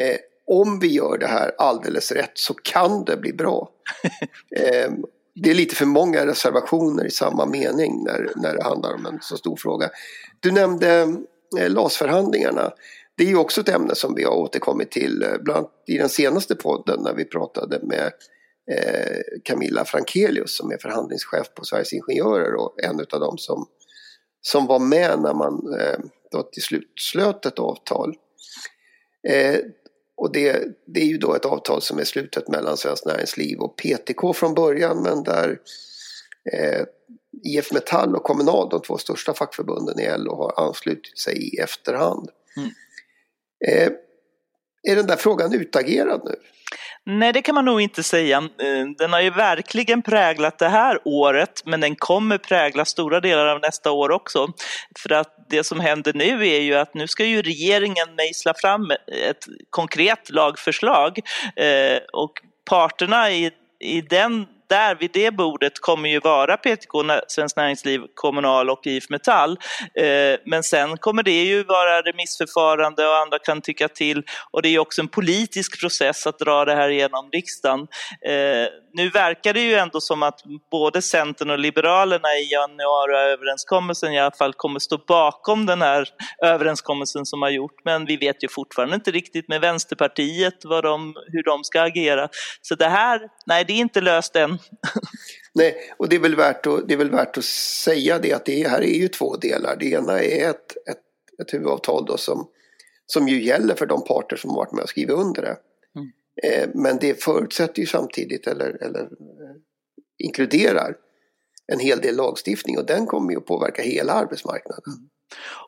eh, 0.00 0.16
om 0.46 0.78
vi 0.78 0.88
gör 0.88 1.18
det 1.18 1.26
här 1.26 1.52
alldeles 1.58 2.12
rätt 2.12 2.32
så 2.34 2.54
kan 2.54 3.04
det 3.04 3.16
bli 3.16 3.32
bra. 3.32 3.68
eh, 4.56 4.92
det 5.34 5.50
är 5.50 5.54
lite 5.54 5.74
för 5.74 5.86
många 5.86 6.26
reservationer 6.26 7.04
i 7.04 7.10
samma 7.10 7.46
mening 7.46 8.04
när, 8.04 8.32
när 8.36 8.54
det 8.54 8.64
handlar 8.64 8.94
om 8.94 9.06
en 9.06 9.18
så 9.20 9.36
stor 9.36 9.56
fråga. 9.56 9.90
Du 10.40 10.50
nämnde 10.50 11.00
eh, 11.58 11.70
LAS-förhandlingarna. 11.70 12.72
Det 13.16 13.24
är 13.24 13.28
ju 13.28 13.36
också 13.36 13.60
ett 13.60 13.68
ämne 13.68 13.94
som 13.94 14.14
vi 14.14 14.24
har 14.24 14.32
återkommit 14.32 14.90
till, 14.90 15.22
eh, 15.22 15.38
bland 15.40 15.58
annat 15.58 15.72
i 15.86 15.98
den 15.98 16.08
senaste 16.08 16.54
podden 16.54 17.02
när 17.02 17.14
vi 17.14 17.24
pratade 17.24 17.80
med 17.82 18.12
eh, 18.70 19.18
Camilla 19.44 19.84
Frankelius 19.84 20.56
som 20.56 20.70
är 20.70 20.78
förhandlingschef 20.78 21.54
på 21.54 21.64
Sveriges 21.64 21.92
Ingenjörer 21.92 22.54
och 22.54 22.82
en 22.82 23.00
av 23.12 23.20
dem 23.20 23.38
som, 23.38 23.66
som 24.40 24.66
var 24.66 24.78
med 24.78 25.20
när 25.20 25.34
man 25.34 25.74
eh, 25.80 25.98
då 26.30 26.42
till 26.42 26.62
slut 26.62 26.92
slöt 26.96 27.46
ett 27.46 27.58
avtal. 27.58 28.14
Eh, 29.28 29.58
och 30.22 30.32
det, 30.32 30.64
det 30.86 31.00
är 31.00 31.06
ju 31.06 31.18
då 31.18 31.34
ett 31.34 31.44
avtal 31.44 31.82
som 31.82 31.98
är 31.98 32.04
slutet 32.04 32.48
mellan 32.48 32.76
Svenskt 32.76 33.06
Näringsliv 33.06 33.58
och 33.58 33.76
PTK 33.76 34.32
från 34.34 34.54
början 34.54 35.02
men 35.02 35.22
där 35.22 35.58
eh, 36.52 36.84
IF 37.44 37.72
Metall 37.72 38.16
och 38.16 38.22
Kommunal, 38.22 38.68
de 38.68 38.82
två 38.82 38.98
största 38.98 39.34
fackförbunden 39.34 40.00
i 40.00 40.18
LO, 40.18 40.36
har 40.36 40.66
anslutit 40.66 41.18
sig 41.18 41.54
i 41.54 41.58
efterhand. 41.58 42.28
Mm. 42.56 42.70
Eh, 43.66 43.92
är 44.82 44.96
den 44.96 45.06
där 45.06 45.16
frågan 45.16 45.54
utagerad 45.54 46.20
nu? 46.24 46.34
Nej, 47.06 47.32
det 47.32 47.42
kan 47.42 47.54
man 47.54 47.64
nog 47.64 47.80
inte 47.80 48.02
säga. 48.02 48.36
Eh, 48.38 48.86
den 48.98 49.12
har 49.12 49.20
ju 49.20 49.30
verkligen 49.30 50.02
präglat 50.02 50.58
det 50.58 50.68
här 50.68 50.98
året, 51.04 51.62
men 51.64 51.80
den 51.80 51.96
kommer 51.96 52.38
prägla 52.38 52.84
stora 52.84 53.20
delar 53.20 53.46
av 53.46 53.60
nästa 53.60 53.90
år 53.90 54.10
också. 54.10 54.48
För 54.98 55.12
att 55.12 55.36
det 55.48 55.64
som 55.64 55.80
händer 55.80 56.12
nu 56.12 56.48
är 56.48 56.60
ju 56.60 56.74
att 56.74 56.94
nu 56.94 57.08
ska 57.08 57.24
ju 57.24 57.42
regeringen 57.42 58.14
mejsla 58.16 58.54
fram 58.54 58.90
ett 59.30 59.46
konkret 59.70 60.30
lagförslag 60.30 61.18
eh, 61.56 61.98
och 62.12 62.32
parterna 62.70 63.30
i, 63.30 63.50
i 63.80 64.00
den 64.00 64.46
där 64.72 64.94
vid 64.94 65.10
det 65.12 65.30
bordet 65.30 65.80
kommer 65.80 66.08
ju 66.08 66.20
vara 66.20 66.56
PTK, 66.56 66.92
Svenskt 67.28 67.56
Näringsliv, 67.56 68.00
Kommunal 68.14 68.70
och 68.70 68.86
IF 68.86 69.10
Metall. 69.10 69.58
Eh, 69.94 70.38
men 70.46 70.62
sen 70.62 70.96
kommer 70.96 71.22
det 71.22 71.42
ju 71.42 71.64
vara 71.64 72.00
remissförfarande 72.02 73.06
och 73.08 73.16
andra 73.16 73.38
kan 73.38 73.60
tycka 73.60 73.88
till 73.88 74.22
och 74.52 74.62
det 74.62 74.68
är 74.68 74.78
också 74.78 75.00
en 75.00 75.08
politisk 75.08 75.80
process 75.80 76.26
att 76.26 76.38
dra 76.38 76.64
det 76.64 76.74
här 76.74 76.88
igenom 76.88 77.30
riksdagen. 77.32 77.80
Eh, 78.26 78.66
nu 78.94 79.08
verkar 79.08 79.52
det 79.52 79.60
ju 79.60 79.74
ändå 79.74 80.00
som 80.00 80.22
att 80.22 80.40
både 80.70 81.02
Centern 81.02 81.50
och 81.50 81.58
Liberalerna 81.58 82.28
i 82.28 82.52
januariöverenskommelsen 82.52 84.12
i 84.12 84.20
alla 84.20 84.36
fall 84.38 84.52
kommer 84.52 84.80
stå 84.80 84.98
bakom 84.98 85.66
den 85.66 85.82
här 85.82 86.08
överenskommelsen 86.42 87.26
som 87.26 87.42
har 87.42 87.50
gjort. 87.50 87.84
Men 87.84 88.04
vi 88.04 88.16
vet 88.16 88.44
ju 88.44 88.48
fortfarande 88.48 88.94
inte 88.94 89.10
riktigt 89.10 89.48
med 89.48 89.60
Vänsterpartiet 89.60 90.64
vad 90.64 90.84
de, 90.84 91.14
hur 91.26 91.42
de 91.42 91.64
ska 91.64 91.82
agera. 91.82 92.28
Så 92.62 92.74
det 92.74 92.88
här, 92.88 93.20
nej 93.46 93.64
det 93.64 93.72
är 93.72 93.78
inte 93.78 94.00
löst 94.00 94.36
än. 94.36 94.58
Nej, 95.54 95.76
och 95.96 96.08
det 96.08 96.16
är 96.16 96.20
väl 96.20 96.36
värt 96.36 96.66
att, 96.66 96.88
det 96.88 96.94
är 96.94 96.98
väl 96.98 97.10
värt 97.10 97.38
att 97.38 97.44
säga 97.44 98.18
det 98.18 98.32
att 98.32 98.44
det 98.44 98.68
här 98.68 98.80
är 98.80 98.94
ju 98.94 99.08
två 99.08 99.36
delar. 99.36 99.76
Det 99.80 99.86
ena 99.86 100.22
är 100.22 100.50
ett, 100.50 100.76
ett, 100.90 101.02
ett 101.42 101.54
huvudavtal 101.54 102.06
då 102.06 102.16
som, 102.16 102.48
som 103.06 103.28
ju 103.28 103.42
gäller 103.42 103.74
för 103.74 103.86
de 103.86 104.04
parter 104.04 104.36
som 104.36 104.54
varit 104.54 104.72
med 104.72 104.82
och 104.82 104.88
skrivit 104.88 105.16
under 105.16 105.42
det. 105.42 105.56
Mm. 105.96 106.12
Eh, 106.42 106.68
men 106.74 106.98
det 107.00 107.22
förutsätter 107.22 107.80
ju 107.80 107.86
samtidigt, 107.86 108.46
eller, 108.46 108.82
eller 108.82 109.00
eh, 109.00 109.56
inkluderar, 110.18 110.96
en 111.66 111.78
hel 111.78 112.00
del 112.00 112.16
lagstiftning 112.16 112.78
och 112.78 112.86
den 112.86 113.06
kommer 113.06 113.32
ju 113.32 113.38
att 113.38 113.46
påverka 113.46 113.82
hela 113.82 114.12
arbetsmarknaden. 114.12 114.82
Mm. 114.86 115.08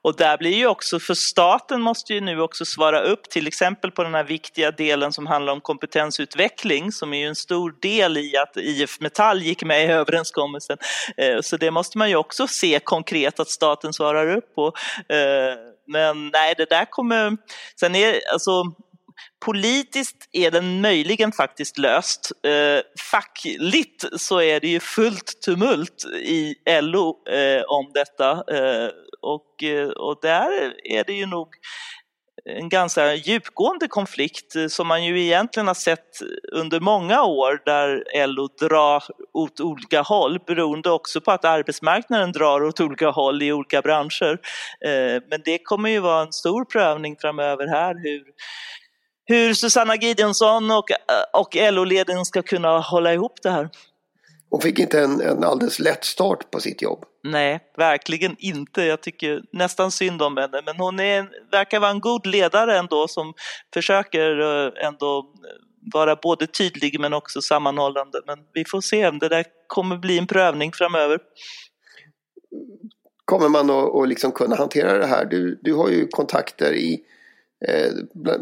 Och 0.02 0.16
där 0.16 0.38
blir 0.38 0.54
ju 0.54 0.66
också, 0.66 1.00
för 1.00 1.14
staten 1.14 1.80
måste 1.80 2.14
ju 2.14 2.20
nu 2.20 2.40
också 2.40 2.64
svara 2.64 3.00
upp 3.00 3.30
till 3.30 3.46
exempel 3.46 3.90
på 3.90 4.02
den 4.02 4.14
här 4.14 4.24
viktiga 4.24 4.70
delen 4.70 5.12
som 5.12 5.26
handlar 5.26 5.52
om 5.52 5.60
kompetensutveckling 5.60 6.92
som 6.92 7.14
är 7.14 7.18
ju 7.18 7.26
en 7.26 7.36
stor 7.36 7.74
del 7.82 8.18
i 8.18 8.36
att 8.36 8.56
IF 8.56 9.00
Metall 9.00 9.42
gick 9.42 9.64
med 9.64 9.84
i 9.84 9.92
överenskommelsen. 9.92 10.78
Eh, 11.16 11.40
så 11.40 11.56
det 11.56 11.70
måste 11.70 11.98
man 11.98 12.08
ju 12.08 12.16
också 12.16 12.46
se 12.46 12.80
konkret 12.84 13.40
att 13.40 13.50
staten 13.50 13.92
svarar 13.92 14.36
upp 14.36 14.54
på. 14.54 14.66
Eh, 15.08 15.54
men 15.86 16.28
nej, 16.32 16.54
det 16.56 16.70
där 16.70 16.84
kommer... 16.90 17.36
Sen 17.80 17.94
är 17.94 18.20
alltså 18.32 18.64
Politiskt 19.44 20.28
är 20.32 20.50
den 20.50 20.80
möjligen 20.80 21.32
faktiskt 21.32 21.78
löst. 21.78 22.32
Eh, 22.46 22.82
fackligt 23.10 24.04
så 24.20 24.40
är 24.40 24.60
det 24.60 24.68
ju 24.68 24.80
fullt 24.80 25.40
tumult 25.44 26.04
i 26.22 26.54
LO 26.80 27.28
eh, 27.28 27.62
om 27.62 27.90
detta 27.94 28.30
eh, 28.30 28.90
och, 29.24 29.62
eh, 29.62 29.88
och 29.88 30.18
där 30.22 30.74
är 30.84 31.04
det 31.04 31.12
ju 31.12 31.26
nog 31.26 31.48
en 32.44 32.68
ganska 32.68 33.14
djupgående 33.14 33.88
konflikt 33.88 34.56
eh, 34.56 34.66
som 34.66 34.88
man 34.88 35.04
ju 35.04 35.22
egentligen 35.22 35.66
har 35.66 35.74
sett 35.74 36.08
under 36.52 36.80
många 36.80 37.22
år 37.22 37.62
där 37.64 38.26
LO 38.26 38.48
drar 38.68 39.02
åt 39.32 39.60
olika 39.60 40.02
håll 40.02 40.38
beroende 40.46 40.90
också 40.90 41.20
på 41.20 41.30
att 41.30 41.44
arbetsmarknaden 41.44 42.32
drar 42.32 42.62
åt 42.62 42.80
olika 42.80 43.10
håll 43.10 43.42
i 43.42 43.52
olika 43.52 43.82
branscher. 43.82 44.38
Eh, 44.86 45.22
men 45.30 45.40
det 45.44 45.58
kommer 45.58 45.90
ju 45.90 46.00
vara 46.00 46.22
en 46.22 46.32
stor 46.32 46.64
prövning 46.64 47.16
framöver 47.20 47.66
här 47.66 47.94
hur, 47.94 48.24
hur 49.26 49.54
Susanna 49.54 49.96
Gideonsson 49.96 50.70
och, 50.70 50.84
och 51.32 51.56
LO-ledningen 51.72 52.24
ska 52.24 52.42
kunna 52.42 52.78
hålla 52.78 53.12
ihop 53.14 53.42
det 53.42 53.50
här. 53.50 53.68
Hon 54.54 54.60
fick 54.60 54.78
inte 54.78 55.00
en, 55.00 55.20
en 55.20 55.44
alldeles 55.44 55.78
lätt 55.78 56.04
start 56.04 56.50
på 56.50 56.60
sitt 56.60 56.82
jobb. 56.82 57.04
Nej, 57.22 57.60
verkligen 57.76 58.36
inte. 58.38 58.82
Jag 58.82 59.00
tycker 59.00 59.42
nästan 59.52 59.90
synd 59.90 60.22
om 60.22 60.36
henne, 60.36 60.62
men 60.66 60.76
hon 60.76 61.00
är, 61.00 61.28
verkar 61.52 61.80
vara 61.80 61.90
en 61.90 62.00
god 62.00 62.26
ledare 62.26 62.78
ändå 62.78 63.08
som 63.08 63.34
försöker 63.74 64.40
eh, 64.40 64.86
ändå 64.86 65.26
vara 65.94 66.16
både 66.16 66.46
tydlig 66.46 67.00
men 67.00 67.14
också 67.14 67.40
sammanhållande. 67.40 68.20
Men 68.26 68.38
vi 68.52 68.64
får 68.64 68.80
se 68.80 69.08
om 69.08 69.18
det 69.18 69.28
där 69.28 69.44
kommer 69.66 69.96
bli 69.96 70.18
en 70.18 70.26
prövning 70.26 70.72
framöver. 70.72 71.18
Kommer 73.24 73.48
man 73.48 73.70
att, 73.70 74.08
liksom 74.08 74.32
kunna 74.32 74.56
hantera 74.56 74.98
det 74.98 75.06
här? 75.06 75.24
Du, 75.24 75.60
du 75.62 75.74
har 75.74 75.88
ju 75.88 76.08
kontakter 76.08 76.72
i 76.72 76.94
Eh, 76.94 77.13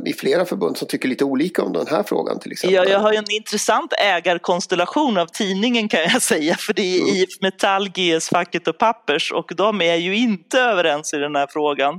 i 0.07 0.13
flera 0.13 0.45
förbund 0.45 0.77
som 0.77 0.89
tycker 0.89 1.09
lite 1.09 1.25
olika 1.25 1.63
om 1.63 1.73
den 1.73 1.87
här 1.87 2.03
frågan 2.03 2.39
till 2.39 2.53
exempel. 2.53 2.75
Ja, 2.75 2.85
jag 2.85 2.99
har 2.99 3.13
en 3.13 3.31
intressant 3.31 3.93
ägarkonstellation 3.99 5.19
av 5.19 5.27
tidningen 5.27 5.89
kan 5.89 6.01
jag 6.01 6.23
säga 6.33 6.55
för 6.55 6.73
det 6.73 6.97
är 6.97 7.01
mm. 7.01 7.15
IF 7.15 7.41
Metall, 7.41 7.89
GS 7.89 8.29
Facket 8.29 8.69
och 8.69 8.79
Pappers 8.79 9.33
och 9.33 9.53
de 9.57 9.81
är 9.81 9.97
ju 9.97 10.17
inte 10.17 10.61
överens 10.61 11.15
i 11.15 11.17
den 11.17 11.37
här 11.37 11.47
frågan. 11.51 11.95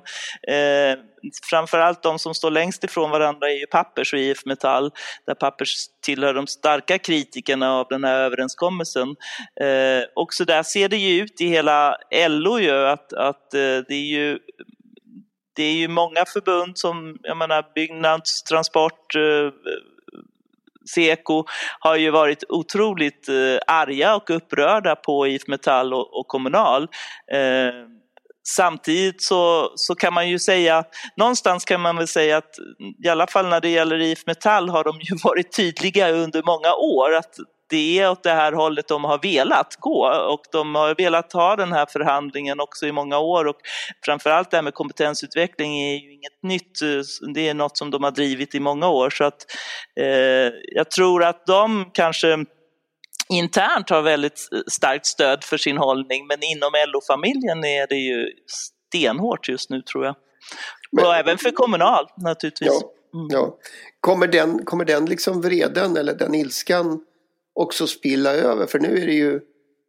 Eh, 0.48 1.00
framförallt 1.50 2.04
de 2.04 2.20
som 2.20 2.34
står 2.34 2.52
längst 2.52 2.84
ifrån 2.84 3.12
varandra 3.12 3.50
är 3.50 3.60
ju 3.60 3.66
Pappers 3.66 4.14
och 4.14 4.20
IF 4.20 4.46
Metall 4.46 4.92
där 5.28 5.34
Pappers 5.34 5.76
tillhör 6.02 6.34
de 6.34 6.48
starka 6.48 6.98
kritikerna 6.98 7.74
av 7.74 7.88
den 7.90 8.04
här 8.04 8.20
överenskommelsen. 8.20 9.08
Eh, 9.62 10.04
och 10.16 10.34
så 10.34 10.44
där 10.44 10.64
ser 10.64 10.90
det 10.90 10.98
ju 10.98 11.24
ut 11.24 11.42
i 11.42 11.48
hela 11.48 11.98
LO 12.30 12.60
ju 12.60 12.88
att, 12.88 13.14
att 13.14 13.54
eh, 13.54 13.60
det 13.60 13.96
är 13.96 14.08
ju 14.18 14.40
det 15.56 15.64
är 15.64 15.74
ju 15.74 15.88
många 15.88 16.26
förbund 16.26 16.78
som, 16.78 17.18
jag 17.24 17.38
menar 17.38 17.66
Byggnads, 17.76 18.44
Transport, 18.44 19.16
eh, 19.16 19.52
Seko 20.86 21.46
har 21.80 21.96
ju 21.96 22.12
varit 22.12 22.44
otroligt 22.50 23.30
eh, 23.30 23.74
arga 23.76 24.16
och 24.16 24.30
upprörda 24.30 24.96
på 24.96 25.28
IF 25.28 25.48
Metall 25.48 25.94
och, 25.94 26.20
och 26.20 26.28
Kommunal. 26.28 26.84
Eh, 27.32 27.74
samtidigt 28.48 29.24
så, 29.24 29.72
så 29.76 29.96
kan 29.96 30.14
man 30.14 30.30
ju 30.30 30.40
säga, 30.40 30.84
någonstans 31.16 31.66
kan 31.66 31.82
man 31.82 31.98
väl 31.98 32.08
säga 32.08 32.38
att 32.38 32.56
i 33.04 33.10
alla 33.10 33.28
fall 33.28 33.48
när 33.48 33.62
det 33.62 33.70
gäller 33.70 34.02
IF 34.02 34.26
Metall 34.26 34.70
har 34.70 34.84
de 34.84 35.00
ju 35.02 35.16
varit 35.24 35.56
tydliga 35.56 36.12
under 36.12 36.44
många 36.44 36.74
år 36.74 37.14
att 37.14 37.36
det 37.74 38.00
är 38.00 38.12
åt 38.12 38.24
det 38.24 38.32
här 38.32 38.52
hållet 38.52 38.88
de 38.88 39.04
har 39.04 39.20
velat 39.22 39.76
gå 39.80 40.08
och 40.34 40.42
de 40.52 40.76
har 40.76 40.96
velat 40.96 41.34
ha 41.34 41.56
den 41.56 41.72
här 41.72 41.86
förhandlingen 41.86 42.60
också 42.60 42.86
i 42.86 42.92
många 42.92 43.20
år 43.20 43.46
och 43.46 43.56
framförallt 44.06 44.52
det 44.52 44.58
här 44.58 44.62
med 44.62 44.74
kompetensutveckling 44.74 45.82
är 45.82 45.94
ju 45.94 46.14
inget 46.14 46.44
nytt, 46.44 46.80
det 47.34 47.50
är 47.50 47.54
något 47.54 47.78
som 47.78 47.92
de 47.92 48.04
har 48.04 48.12
drivit 48.12 48.56
i 48.56 48.60
många 48.60 48.90
år 48.90 49.10
så 49.10 49.24
att 49.24 49.46
eh, 50.00 50.52
jag 50.76 50.92
tror 50.92 51.24
att 51.24 51.46
de 51.46 51.90
kanske 51.94 52.46
internt 53.30 53.90
har 53.90 54.02
väldigt 54.02 54.40
starkt 54.72 55.06
stöd 55.06 55.44
för 55.44 55.58
sin 55.58 55.78
hållning 55.78 56.28
men 56.28 56.38
inom 56.44 56.72
LO-familjen 56.88 57.64
är 57.64 57.88
det 57.88 57.96
ju 57.96 58.28
stenhårt 58.88 59.50
just 59.50 59.70
nu 59.70 59.82
tror 59.82 60.06
jag. 60.06 60.16
Men, 60.92 61.06
och 61.06 61.16
även 61.16 61.38
för 61.38 61.52
Kommunal 61.52 62.06
naturligtvis. 62.18 62.70
Ja, 62.82 63.20
mm. 63.20 63.28
ja. 63.30 63.58
Kommer, 64.00 64.28
den, 64.28 64.66
kommer 64.66 64.86
den 64.86 65.06
liksom 65.06 65.42
vreden 65.42 65.98
eller 65.98 66.14
den 66.14 66.36
ilskan 66.36 67.00
också 67.56 67.88
spilla 67.88 68.34
över. 68.34 68.66
För 68.66 68.80
nu 68.80 68.98
är 68.98 69.06
det 69.06 69.14
ju 69.14 69.40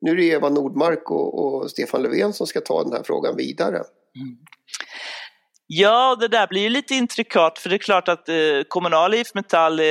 nu 0.01 0.11
är 0.11 0.17
det 0.17 0.25
Eva 0.25 0.49
Nordmark 0.49 1.11
och, 1.11 1.45
och 1.45 1.71
Stefan 1.71 2.03
Löfven 2.03 2.33
som 2.33 2.47
ska 2.47 2.61
ta 2.61 2.83
den 2.83 2.93
här 2.93 3.03
frågan 3.03 3.37
vidare. 3.37 3.77
Mm. 3.77 4.37
Ja, 5.67 6.17
det 6.21 6.29
där 6.29 6.47
blir 6.47 6.63
ju 6.63 6.69
lite 6.69 6.95
intrikat 6.95 7.59
för 7.59 7.69
det 7.69 7.77
är 7.77 7.79
klart 7.79 8.09
att 8.09 8.29
eh, 8.29 8.35
Kommunal 8.69 9.15
IF 9.15 9.35
Metall 9.35 9.81
eh, 9.81 9.87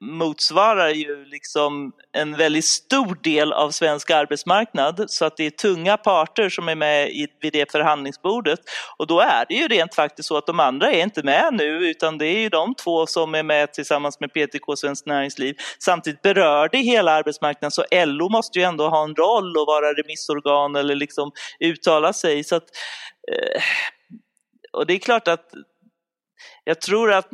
motsvarar 0.00 0.88
ju 0.88 1.24
liksom 1.24 1.92
en 2.12 2.36
väldigt 2.36 2.64
stor 2.64 3.22
del 3.22 3.52
av 3.52 3.70
svensk 3.70 4.10
arbetsmarknad 4.10 5.04
så 5.08 5.24
att 5.24 5.36
det 5.36 5.46
är 5.46 5.50
tunga 5.50 5.96
parter 5.96 6.48
som 6.48 6.68
är 6.68 6.74
med 6.74 7.10
i, 7.10 7.26
vid 7.40 7.52
det 7.52 7.72
förhandlingsbordet 7.72 8.58
och 8.98 9.06
då 9.06 9.20
är 9.20 9.44
det 9.48 9.54
ju 9.54 9.68
rent 9.68 9.94
faktiskt 9.94 10.28
så 10.28 10.36
att 10.36 10.46
de 10.46 10.60
andra 10.60 10.92
är 10.92 11.02
inte 11.02 11.22
med 11.22 11.54
nu 11.54 11.90
utan 11.90 12.18
det 12.18 12.26
är 12.26 12.38
ju 12.38 12.48
de 12.48 12.74
två 12.74 13.06
som 13.06 13.34
är 13.34 13.42
med 13.42 13.72
tillsammans 13.72 14.20
med 14.20 14.32
PTK 14.32 14.76
Svenskt 14.76 15.06
Näringsliv. 15.06 15.56
Samtidigt 15.78 16.22
berör 16.22 16.68
det 16.72 16.78
hela 16.78 17.12
arbetsmarknaden 17.12 17.70
så 17.70 17.84
LO 18.06 18.28
måste 18.28 18.58
ju 18.58 18.64
ändå 18.64 18.88
ha 18.88 19.04
en 19.04 19.14
roll 19.14 19.56
och 19.56 19.66
vara 19.66 19.92
remissorgan 19.92 20.76
eller 20.76 20.94
liksom 20.94 21.32
uttala 21.60 22.12
sig 22.12 22.44
så 22.44 22.56
att 22.56 22.64
eh, 23.32 23.62
och 24.72 24.86
det 24.86 24.94
är 24.94 24.98
klart 24.98 25.28
att 25.28 25.50
jag 26.64 26.80
tror 26.80 27.12
att 27.12 27.28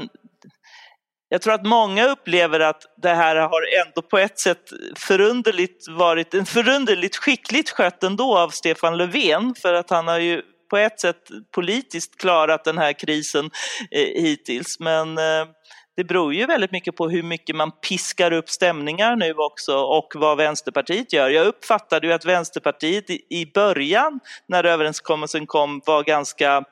jag 1.35 1.43
tror 1.43 1.55
att 1.55 1.67
många 1.67 2.09
upplever 2.09 2.61
att 2.61 2.83
det 3.03 3.15
här 3.15 3.37
har 3.37 3.87
ändå 3.87 4.03
på 4.03 4.19
ett 4.19 4.39
sätt 4.39 4.63
förunderligt 4.97 5.89
varit 5.89 6.35
en 6.35 6.47
förunderligt 6.47 7.17
skickligt 7.17 7.71
skött 7.71 8.03
ändå 8.03 8.39
av 8.39 8.49
Stefan 8.49 8.97
Löfven 8.97 9.55
för 9.63 9.75
att 9.75 9.91
han 9.91 10.09
har 10.09 10.19
ju 10.19 10.43
på 10.71 10.77
ett 10.77 11.01
sätt 11.01 11.17
politiskt 11.55 12.21
klarat 12.21 12.65
den 12.65 12.79
här 12.79 12.93
krisen 12.93 13.51
eh, 13.91 14.23
hittills 14.23 14.81
men 14.81 15.19
eh, 15.19 15.45
det 15.97 16.05
beror 16.05 16.35
ju 16.35 16.47
väldigt 16.47 16.73
mycket 16.73 16.97
på 16.97 17.09
hur 17.09 17.23
mycket 17.23 17.57
man 17.57 17.71
piskar 17.89 18.33
upp 18.33 18.49
stämningar 18.49 19.17
nu 19.17 19.35
också 19.35 19.77
och 19.77 20.13
vad 20.15 20.37
Vänsterpartiet 20.37 21.13
gör. 21.13 21.31
Jag 21.31 21.47
uppfattade 21.47 22.07
ju 22.07 22.13
att 22.13 22.25
Vänsterpartiet 22.25 23.11
i 23.11 23.51
början 23.55 24.21
när 24.49 24.65
överenskommelsen 24.65 25.47
kom 25.47 25.81
var 25.87 26.03
ganska 26.03 26.65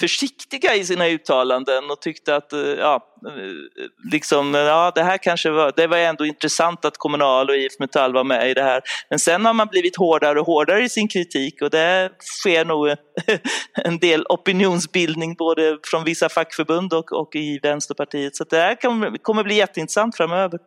försiktiga 0.00 0.74
i 0.74 0.84
sina 0.84 1.06
uttalanden 1.06 1.90
och 1.90 2.00
tyckte 2.00 2.36
att 2.36 2.52
eh, 2.52 2.60
ja, 2.60 3.00
eh, 3.26 4.12
liksom, 4.12 4.54
ja, 4.54 4.92
det 4.94 5.02
här 5.02 5.18
kanske 5.18 5.50
var, 5.50 5.72
det 5.76 5.86
var 5.86 5.96
ändå 5.96 6.26
intressant 6.26 6.84
att 6.84 6.98
Kommunal 6.98 7.50
och 7.50 7.56
IF 7.56 7.78
Metall 7.78 8.12
var 8.12 8.24
med 8.24 8.50
i 8.50 8.54
det 8.54 8.62
här. 8.62 8.82
Men 9.10 9.18
sen 9.18 9.44
har 9.44 9.52
man 9.52 9.66
blivit 9.66 9.96
hårdare 9.96 10.40
och 10.40 10.46
hårdare 10.46 10.84
i 10.84 10.88
sin 10.88 11.08
kritik 11.08 11.62
och 11.62 11.70
det 11.70 12.10
sker 12.20 12.64
nog 12.64 12.88
en 13.84 13.98
del 13.98 14.26
opinionsbildning 14.28 15.34
både 15.34 15.78
från 15.84 16.04
vissa 16.04 16.28
fackförbund 16.28 16.92
och, 16.92 17.12
och 17.12 17.36
i 17.36 17.58
Vänsterpartiet. 17.62 18.36
Så 18.36 18.44
det 18.44 18.56
här 18.56 18.74
kommer, 18.74 19.22
kommer 19.22 19.44
bli 19.44 19.54
jätteintressant 19.54 20.16
framöver. 20.16 20.58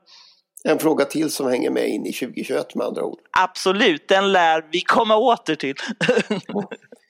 En 0.64 0.80
fråga 0.80 1.06
till 1.06 1.32
som 1.32 1.48
hänger 1.48 1.70
med 1.70 1.90
in 1.90 2.06
i 2.06 2.14
2021 2.14 2.76
med 2.76 2.88
andra 2.88 3.04
ord. 3.04 3.20
Absolut, 3.40 4.08
den 4.08 4.32
lär 4.32 4.66
vi 4.72 4.82
komma 4.82 5.16
åter 5.18 5.56
till. 5.56 5.76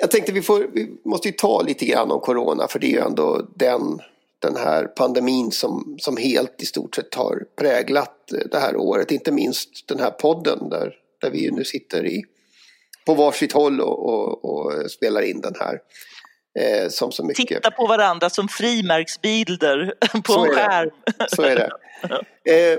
Jag 0.00 0.10
tänkte 0.10 0.32
vi, 0.32 0.42
får, 0.42 0.66
vi 0.72 0.90
måste 1.04 1.28
ju 1.28 1.32
ta 1.32 1.62
lite 1.62 1.84
grann 1.84 2.10
om 2.10 2.20
corona 2.20 2.68
för 2.68 2.78
det 2.78 2.86
är 2.86 2.90
ju 2.90 3.00
ändå 3.00 3.46
den, 3.54 4.00
den 4.38 4.56
här 4.56 4.84
pandemin 4.84 5.50
som, 5.50 5.96
som 6.00 6.16
helt 6.16 6.62
i 6.62 6.66
stort 6.66 6.94
sett 6.94 7.14
har 7.14 7.44
präglat 7.56 8.16
det 8.50 8.58
här 8.58 8.76
året. 8.76 9.10
Inte 9.10 9.32
minst 9.32 9.88
den 9.88 10.00
här 10.00 10.10
podden 10.10 10.68
där, 10.68 10.94
där 11.20 11.30
vi 11.30 11.44
ju 11.44 11.50
nu 11.50 11.64
sitter 11.64 12.06
i, 12.06 12.24
på 13.06 13.14
varsitt 13.14 13.52
håll 13.52 13.80
och, 13.80 14.08
och, 14.08 14.44
och 14.44 14.90
spelar 14.90 15.22
in 15.22 15.40
den 15.40 15.54
här. 15.60 15.78
Eh, 16.58 16.88
som 16.88 17.12
så 17.12 17.24
mycket. 17.24 17.48
Titta 17.48 17.70
på 17.70 17.86
varandra 17.86 18.30
som 18.30 18.48
frimärksbilder 18.48 19.94
på 20.24 20.32
så 20.32 20.44
en 20.44 20.52
skärm. 20.52 20.90
Så 21.28 21.42
är 21.42 21.56
det. 21.56 21.70
Eh, 22.44 22.78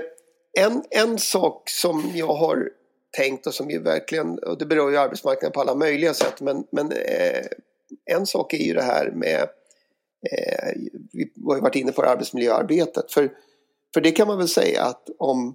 en, 0.64 0.82
en 0.90 1.18
sak 1.18 1.70
som 1.70 2.12
jag 2.14 2.34
har 2.34 2.68
tänkt 3.16 3.46
och 3.46 3.54
som 3.54 3.70
ju 3.70 3.82
verkligen, 3.82 4.38
och 4.38 4.58
det 4.58 4.66
berör 4.66 4.90
ju 4.90 4.96
arbetsmarknaden 4.96 5.52
på 5.52 5.60
alla 5.60 5.74
möjliga 5.74 6.14
sätt, 6.14 6.40
men, 6.40 6.64
men 6.72 6.92
eh, 6.92 7.46
en 8.04 8.26
sak 8.26 8.54
är 8.54 8.64
ju 8.64 8.74
det 8.74 8.82
här 8.82 9.10
med, 9.10 9.40
eh, 10.30 10.72
vi 11.12 11.32
har 11.46 11.54
ju 11.54 11.60
varit 11.60 11.76
inne 11.76 11.92
på 11.92 12.02
arbetsmiljöarbetet, 12.02 13.12
för, 13.12 13.30
för 13.94 14.00
det 14.00 14.10
kan 14.10 14.28
man 14.28 14.38
väl 14.38 14.48
säga 14.48 14.82
att 14.82 15.08
om, 15.18 15.54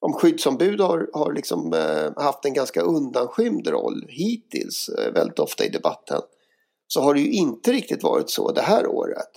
om 0.00 0.12
skyddsombud 0.12 0.80
har, 0.80 1.10
har 1.12 1.32
liksom, 1.32 1.72
eh, 1.72 2.22
haft 2.24 2.44
en 2.44 2.54
ganska 2.54 2.80
undanskymd 2.80 3.68
roll 3.68 4.06
hittills, 4.08 4.88
eh, 4.88 5.12
väldigt 5.12 5.38
ofta 5.38 5.64
i 5.64 5.68
debatten, 5.68 6.20
så 6.88 7.00
har 7.00 7.14
det 7.14 7.20
ju 7.20 7.30
inte 7.30 7.72
riktigt 7.72 8.02
varit 8.02 8.30
så 8.30 8.52
det 8.52 8.62
här 8.62 8.86
året. 8.86 9.30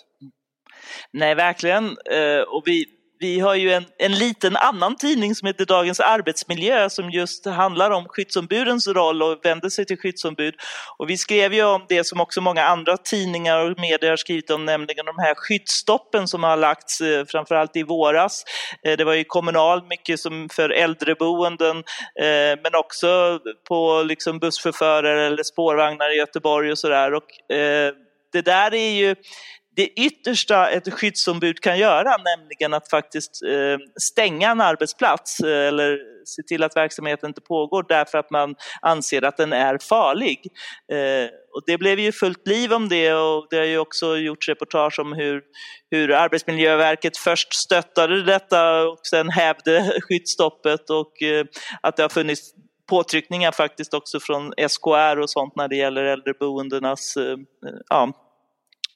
Nej, 1.12 1.36
verkligen. 1.36 1.86
Eh, 1.86 2.42
och 2.48 2.64
vi, 2.66 2.86
vi 3.20 3.40
har 3.40 3.56
ju 3.56 3.72
en, 3.72 3.86
en 3.98 4.12
liten 4.12 4.56
annan 4.56 4.96
tidning 4.96 5.36
som 5.36 5.46
heter 5.46 5.66
Dagens 5.66 6.00
Arbetsmiljö 6.00 6.90
som 6.90 7.10
just 7.10 7.46
handlar 7.46 7.92
om 7.92 8.06
skyddsombudens 8.08 8.88
roll 8.88 9.24
och 9.24 9.40
vänder 9.44 9.70
sig 9.70 9.86
till 9.86 9.98
skyddsombud. 9.98 10.56
Och 10.98 11.10
vi 11.10 11.18
skrev 11.18 11.54
ju 11.54 11.64
om 11.64 11.86
det 11.90 12.04
som 12.04 12.20
också 12.20 12.42
många 12.42 12.64
andra 12.64 12.98
tidningar 12.98 13.58
och 13.58 13.80
medier 13.80 14.10
har 14.10 14.18
skrivit 14.18 14.50
om, 14.50 14.66
nämligen 14.66 15.06
de 15.06 15.18
här 15.18 15.36
skyddsstoppen 15.36 16.28
som 16.28 16.44
har 16.44 16.58
lagts 16.58 17.02
eh, 17.02 17.26
framförallt 17.26 17.76
i 17.76 17.84
våras. 17.84 18.44
Eh, 18.86 18.98
det 18.98 19.04
var 19.04 19.14
ju 19.14 19.24
kommunal 19.24 19.84
mycket 19.90 20.20
som 20.20 20.50
för 20.50 20.70
äldreboenden 20.70 21.78
eh, 22.22 22.60
men 22.64 22.76
också 22.76 23.40
på 23.68 24.04
liksom 24.04 24.40
busschaufförer 24.40 25.16
eller 25.16 25.44
spårvagnar 25.44 26.16
i 26.16 26.18
Göteborg 26.18 26.72
och 26.72 26.80
sådär. 26.80 27.14
Och 27.14 27.28
det 28.32 28.42
där 28.42 28.74
är 28.74 28.92
ju 28.92 29.16
det 29.76 29.88
yttersta 29.88 30.70
ett 30.70 30.94
skyddsombud 30.94 31.60
kan 31.60 31.80
göra, 31.80 32.16
nämligen 32.18 32.74
att 32.74 32.90
faktiskt 32.90 33.44
eh, 33.44 33.78
stänga 34.02 34.52
en 34.52 34.62
arbetsplats 34.62 35.40
eh, 35.40 35.68
eller 35.68 35.98
se 36.26 36.44
till 36.44 36.64
att 36.64 36.76
verksamheten 36.76 37.30
inte 37.30 37.42
pågår 37.42 37.86
därför 37.90 38.18
att 38.18 38.32
man 38.32 38.56
anser 38.82 39.22
att 39.22 39.38
den 39.38 39.54
är 39.54 39.78
farlig. 39.90 40.40
Eh, 40.92 41.30
och 41.56 41.64
det 41.66 41.78
blev 41.78 42.00
ju 42.00 42.12
fullt 42.12 42.48
liv 42.48 42.74
om 42.74 42.90
det 42.90 43.14
och 43.14 43.48
det 43.50 43.58
har 43.58 43.66
ju 43.66 43.78
också 43.78 44.18
gjorts 44.18 44.50
reportage 44.50 45.00
om 45.00 45.14
hur, 45.14 45.42
hur 45.92 46.12
Arbetsmiljöverket 46.12 47.18
först 47.18 47.54
stöttade 47.54 48.24
detta 48.24 48.88
och 48.88 49.00
sen 49.04 49.30
hävde 49.30 50.02
skyddsstoppet 50.02 50.90
och 50.90 51.14
att 51.82 51.98
det 51.98 52.02
har 52.02 52.10
funnits 52.10 52.54
påtryckningar 52.90 53.52
faktiskt 53.52 53.94
också 53.94 54.20
från 54.20 54.54
SKR 54.70 55.20
och 55.20 55.30
sånt 55.30 55.56
när 55.56 55.68
det 55.68 55.76
gäller 55.76 56.04
äldreboendenas 56.04 57.18
ja, 57.90 58.29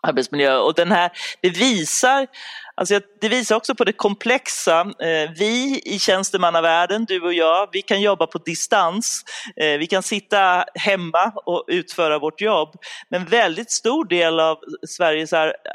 arbetsmiljö. 0.03 0.57
Och 0.57 0.73
den 0.73 0.91
här, 0.91 1.11
det 1.41 1.49
visar 1.49 2.27
Alltså 2.75 2.99
det 3.21 3.29
visar 3.29 3.55
också 3.55 3.75
på 3.75 3.83
det 3.83 3.93
komplexa. 3.93 4.81
Eh, 4.81 5.31
vi 5.35 5.81
i 5.85 5.99
tjänstemannavärlden, 5.99 7.05
du 7.05 7.21
och 7.21 7.33
jag, 7.33 7.69
vi 7.71 7.81
kan 7.81 8.01
jobba 8.01 8.27
på 8.27 8.37
distans. 8.37 9.23
Eh, 9.55 9.77
vi 9.77 9.87
kan 9.87 10.03
sitta 10.03 10.65
hemma 10.75 11.31
och 11.45 11.65
utföra 11.67 12.19
vårt 12.19 12.41
jobb. 12.41 12.75
Men 13.09 13.25
väldigt 13.25 13.71
stor 13.71 14.05
del 14.05 14.39
av 14.39 14.57
Sveriges 14.87 15.33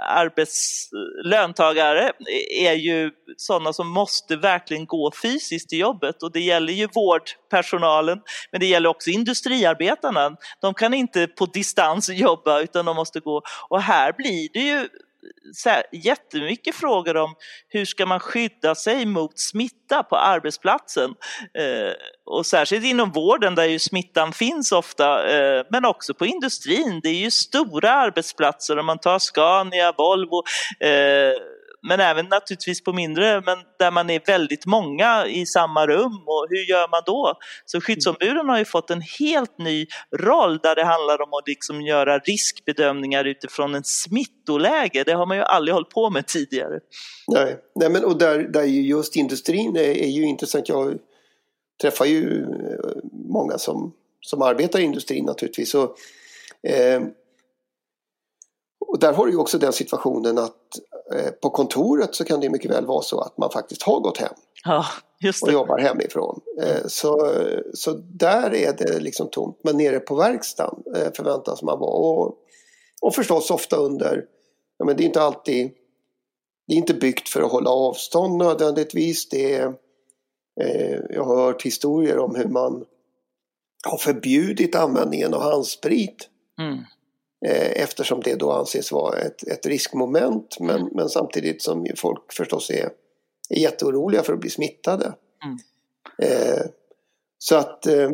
arbetslöntagare 0.09 2.13
är 2.61 2.73
ju 2.73 3.11
sådana 3.37 3.73
som 3.73 3.89
måste 3.89 4.37
verkligen 4.37 4.87
gå 4.87 5.13
fysiskt 5.23 5.69
till 5.69 5.79
jobbet. 5.79 6.23
Och 6.23 6.33
det 6.33 6.41
gäller 6.41 6.73
ju 6.73 6.89
vårdpersonalen, 6.95 8.19
men 8.53 8.61
det 8.61 8.67
gäller 8.67 8.89
också 8.89 9.11
industriarbetarna. 9.11 10.37
De 10.61 10.75
kan 10.75 10.95
inte 10.95 11.27
på 11.27 11.47
distans 11.47 12.09
jobba 12.09 12.61
utan 12.61 12.85
de 12.85 12.97
måste 12.97 13.21
gå. 13.21 13.43
Och 13.69 13.83
här 13.83 14.13
blir 14.13 14.49
det 14.53 14.61
ju 14.61 14.89
så 15.55 15.69
här, 15.69 15.83
jättemycket 15.93 16.75
frågor 16.75 17.17
om 17.17 17.35
hur 17.69 17.85
ska 17.85 18.07
man 18.07 18.21
skydda 18.21 18.75
sig 18.75 19.07
mot 19.07 19.39
smitta 19.39 20.03
på 20.03 20.17
arbetsplatsen. 20.17 21.11
Eh, 21.59 21.93
och 22.27 22.47
särskilt 22.47 22.85
inom 22.85 23.11
vården 23.11 23.55
där 23.55 23.65
ju 23.65 23.79
smittan 23.79 24.33
finns 24.33 24.73
ofta, 24.73 25.29
eh, 25.31 25.65
men 25.71 25.85
också 25.85 26.15
på 26.15 26.27
industrin. 26.27 27.01
Det 27.03 27.09
är 27.09 27.21
ju 27.21 27.31
stora 27.31 27.91
arbetsplatser 27.91 28.79
om 28.79 28.87
man 28.87 28.99
tar 28.99 29.19
Scania, 29.19 29.93
Volvo, 29.93 30.43
eh, 30.81 31.58
men 31.89 32.01
även 32.01 32.27
naturligtvis 32.27 32.85
på 32.85 32.93
mindre, 32.93 33.43
men 33.47 33.59
där 33.79 33.91
man 33.91 34.11
är 34.11 34.23
väldigt 34.27 34.67
många 34.67 35.27
i 35.27 35.47
samma 35.47 35.87
rum 35.87 36.23
och 36.27 36.47
hur 36.51 36.71
gör 36.71 36.89
man 36.91 37.03
då? 37.07 37.35
Så 37.65 37.81
skyddsombuden 37.81 38.49
har 38.49 38.59
ju 38.59 38.65
fått 38.65 38.91
en 38.91 39.03
helt 39.19 39.59
ny 39.59 39.87
roll 40.17 40.59
där 40.59 40.75
det 40.75 40.85
handlar 40.85 41.23
om 41.23 41.35
att 41.35 41.49
liksom 41.49 41.83
göra 41.83 42.19
riskbedömningar 42.19 43.25
utifrån 43.25 43.75
en 43.75 43.85
smittoläge. 43.85 45.03
Det 45.07 45.13
har 45.13 45.27
man 45.27 45.37
ju 45.37 45.43
aldrig 45.43 45.75
hållit 45.75 45.91
på 45.91 46.11
med 46.11 46.27
tidigare. 46.27 46.81
Nej, 47.29 47.57
Nej 47.75 47.91
men 47.91 48.05
och 48.05 48.19
där, 48.19 48.39
där 48.39 48.63
just 48.65 49.17
industrin 49.17 49.77
är, 49.77 49.81
är 49.81 50.09
ju 50.09 50.27
intressant. 50.27 50.69
Jag 50.69 50.99
träffar 51.83 52.05
ju 52.05 52.43
eh, 52.43 53.03
många 53.13 53.59
som, 53.59 53.93
som 54.21 54.43
arbetar 54.43 54.79
i 54.79 54.83
industrin 54.83 55.25
naturligtvis. 55.25 55.75
Och, 55.75 55.97
eh, 56.71 57.03
och 58.89 58.99
där 58.99 59.13
har 59.13 59.27
du 59.27 59.33
ju 59.33 59.39
också 59.39 59.59
den 59.59 59.73
situationen 59.73 60.39
att 60.39 60.79
eh, 61.15 61.31
på 61.31 61.51
kontoret 61.51 62.15
så 62.15 62.25
kan 62.25 62.41
det 62.41 62.51
mycket 62.51 62.71
väl 62.71 62.87
vara 62.87 63.03
så 63.03 63.21
att 63.21 63.39
man 63.39 63.51
faktiskt 63.51 63.83
har 63.83 64.01
gått 64.01 64.19
hem. 64.19 64.35
Ja, 64.65 64.87
och 65.43 65.53
jobbar 65.53 65.79
hemifrån. 65.79 66.41
Eh, 66.63 66.87
så, 66.87 67.33
så 67.75 67.93
där 67.93 68.55
är 68.55 68.73
det 68.73 68.99
liksom 68.99 69.29
tomt. 69.31 69.61
Men 69.63 69.77
nere 69.77 70.01
på 70.01 70.15
verkstaden 70.15 70.83
eh, 70.97 71.13
förväntas 71.17 71.63
man 71.63 71.79
vara. 71.79 71.91
Och, 71.91 72.35
och 73.03 73.15
förstås 73.15 73.51
ofta 73.51 73.77
under, 73.77 74.25
ja 74.79 74.85
men 74.85 74.97
det 74.97 75.03
är 75.03 75.07
inte 75.07 75.23
alltid, 75.23 75.71
det 76.67 76.75
är 76.75 76.79
inte 76.79 76.95
byggt 76.95 77.29
för 77.29 77.43
att 77.43 77.53
hålla 77.53 77.71
avstånd 77.71 78.37
nödvändigtvis. 78.37 79.29
Det 79.29 79.55
är, 79.55 79.67
eh, 80.61 80.99
jag 81.11 81.25
har 81.25 81.37
hört 81.37 81.63
historier 81.63 82.19
om 82.19 82.35
hur 82.35 82.49
man 82.49 82.85
har 83.85 83.99
förbjudit 83.99 84.75
användningen 84.75 85.35
av 85.35 85.43
handsprit. 85.43 86.29
Mm. 86.59 86.79
Eh, 87.47 87.83
eftersom 87.83 88.21
det 88.21 88.35
då 88.35 88.53
anses 88.53 88.93
vara 88.93 89.19
ett, 89.19 89.49
ett 89.49 89.67
riskmoment 89.67 90.61
men, 90.61 90.81
mm. 90.81 90.89
men 90.95 91.09
samtidigt 91.09 91.63
som 91.63 91.87
folk 91.97 92.33
förstås 92.33 92.71
är, 92.71 92.91
är 93.49 93.59
jätteoroliga 93.59 94.23
för 94.23 94.33
att 94.33 94.41
bli 94.41 94.51
smittade. 94.51 95.13
Mm. 95.45 95.59
Eh, 96.23 96.63
så 97.39 97.57
att 97.57 97.87
eh, 97.87 98.11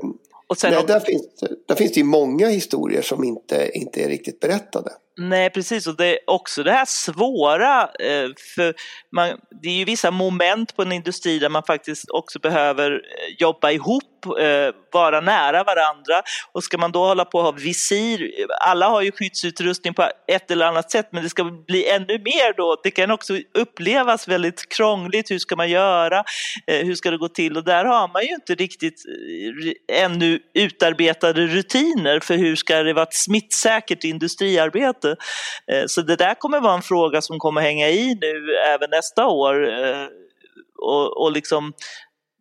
nej, 0.62 0.84
där, 0.86 1.00
finns, 1.00 1.26
där 1.66 1.74
finns 1.74 1.92
det 1.92 2.00
ju 2.00 2.04
många 2.04 2.48
historier 2.48 3.02
som 3.02 3.24
inte, 3.24 3.70
inte 3.74 4.04
är 4.04 4.08
riktigt 4.08 4.40
berättade. 4.40 4.92
Nej 5.16 5.50
precis. 5.50 5.86
Och 5.86 5.96
det 5.96 6.06
är 6.06 6.18
också 6.26 6.62
det 6.62 6.72
här 6.72 6.84
svåra, 6.84 7.82
eh, 7.82 8.30
för 8.54 8.74
man, 9.12 9.28
det 9.62 9.68
är 9.68 9.72
ju 9.72 9.84
vissa 9.84 10.10
moment 10.10 10.76
på 10.76 10.82
en 10.82 10.92
industri 10.92 11.38
där 11.38 11.48
man 11.48 11.62
faktiskt 11.62 12.10
också 12.10 12.38
behöver 12.38 12.90
eh, 12.90 13.34
jobba 13.38 13.70
ihop, 13.70 14.26
eh, 14.40 14.74
vara 14.92 15.20
nära 15.20 15.64
varandra. 15.64 16.22
Och 16.52 16.64
ska 16.64 16.78
man 16.78 16.92
då 16.92 17.06
hålla 17.06 17.24
på 17.24 17.38
att 17.38 17.44
ha 17.44 17.52
visir, 17.52 18.30
alla 18.60 18.88
har 18.88 19.02
ju 19.02 19.12
skyddsutrustning 19.12 19.94
på 19.94 20.08
ett 20.28 20.50
eller 20.50 20.66
annat 20.66 20.90
sätt 20.90 21.08
men 21.12 21.22
det 21.22 21.28
ska 21.28 21.44
bli 21.44 21.88
ännu 21.88 22.18
mer 22.18 22.56
då, 22.56 22.80
det 22.82 22.90
kan 22.90 23.10
också 23.10 23.38
upplevas 23.54 24.28
väldigt 24.28 24.68
krångligt, 24.68 25.30
hur 25.30 25.38
ska 25.38 25.56
man 25.56 25.70
göra, 25.70 26.24
hur 26.66 26.94
ska 26.94 27.10
det 27.10 27.18
gå 27.18 27.28
till? 27.28 27.56
Och 27.56 27.64
där 27.64 27.84
har 27.84 28.08
man 28.12 28.22
ju 28.22 28.34
inte 28.34 28.54
riktigt 28.54 29.02
ännu 29.92 30.40
utarbetade 30.54 31.46
rutiner 31.46 32.20
för 32.20 32.36
hur 32.36 32.56
ska 32.56 32.82
det 32.82 32.92
vara 32.92 33.02
ett 33.02 33.14
smittsäkert 33.14 34.04
industriarbete 34.04 35.03
inte. 35.04 35.22
Eh, 35.66 35.84
så 35.86 36.02
det 36.02 36.16
där 36.16 36.34
kommer 36.34 36.60
vara 36.60 36.74
en 36.74 36.82
fråga 36.82 37.20
som 37.22 37.38
kommer 37.38 37.60
hänga 37.60 37.88
i 37.88 38.18
nu 38.20 38.54
även 38.74 38.90
nästa 38.90 39.26
år 39.26 39.84
eh, 39.84 40.06
och, 40.78 41.22
och 41.22 41.32
liksom 41.32 41.72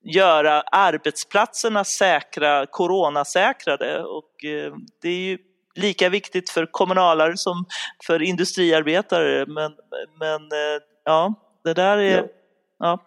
göra 0.04 0.62
arbetsplatserna 0.62 1.84
säkra, 1.84 2.66
coronasäkrade 2.66 4.04
och 4.04 4.46
eh, 4.46 4.74
det 5.02 5.10
är 5.10 5.20
ju 5.20 5.38
lika 5.76 6.10
viktigt 6.10 6.50
för 6.50 6.66
kommunalare 6.66 7.38
som 7.38 7.66
för 8.08 8.22
industriarbetare 8.22 9.46
men, 9.46 9.72
men 10.20 10.42
ja, 11.06 11.34
det 11.64 11.74
där 11.74 11.98
är... 11.98 12.18
Ja. 12.80 13.00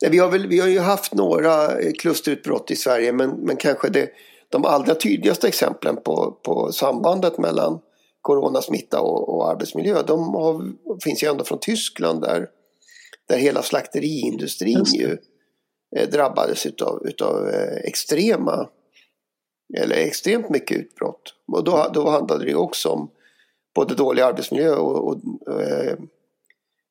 ja. 0.00 0.08
vi, 0.10 0.18
har 0.18 0.30
väl, 0.30 0.46
vi 0.46 0.60
har 0.60 0.68
ju 0.68 0.80
haft 0.80 1.14
några 1.14 1.68
klusterutbrott 1.98 2.70
i 2.70 2.76
Sverige 2.76 3.12
men, 3.12 3.30
men 3.30 3.56
kanske 3.56 3.88
det, 3.88 4.10
de 4.48 4.64
allra 4.64 4.94
tydligaste 4.94 5.48
exemplen 5.48 5.96
på, 5.96 6.38
på 6.44 6.72
sambandet 6.72 7.38
mellan 7.38 7.80
coronasmitta 8.22 9.00
och, 9.00 9.28
och 9.28 9.50
arbetsmiljö, 9.50 10.02
de 10.02 10.34
har, 10.34 10.72
finns 11.04 11.22
ju 11.22 11.28
ändå 11.28 11.44
från 11.44 11.58
Tyskland 11.58 12.20
där, 12.20 12.48
där 13.28 13.36
hela 13.36 13.62
slakteriindustrin 13.62 14.84
ju 14.84 15.18
eh, 15.96 16.08
drabbades 16.08 16.66
utav, 16.66 17.06
utav 17.06 17.48
eh, 17.48 17.76
extrema 17.76 18.68
eller 19.78 19.96
extremt 19.96 20.50
mycket 20.50 20.76
utbrott. 20.76 21.34
Och 21.46 21.64
då, 21.64 21.90
då 21.94 22.08
handlade 22.08 22.44
det 22.44 22.54
också 22.54 22.88
om 22.88 23.10
både 23.74 23.94
dålig 23.94 24.22
arbetsmiljö 24.22 24.74
och, 24.74 25.08
och 25.08 25.60
eh, 25.60 25.98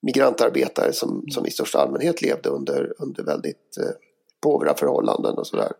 migrantarbetare 0.02 0.94
som, 0.94 1.26
som 1.30 1.46
i 1.46 1.52
största 1.52 1.80
allmänhet 1.80 2.22
levde 2.22 2.50
under, 2.50 2.94
under 2.98 3.24
väldigt 3.24 3.78
eh, 3.78 3.92
påvra 4.42 4.74
förhållanden 4.74 5.38
och 5.38 5.48
sådär. 5.48 5.72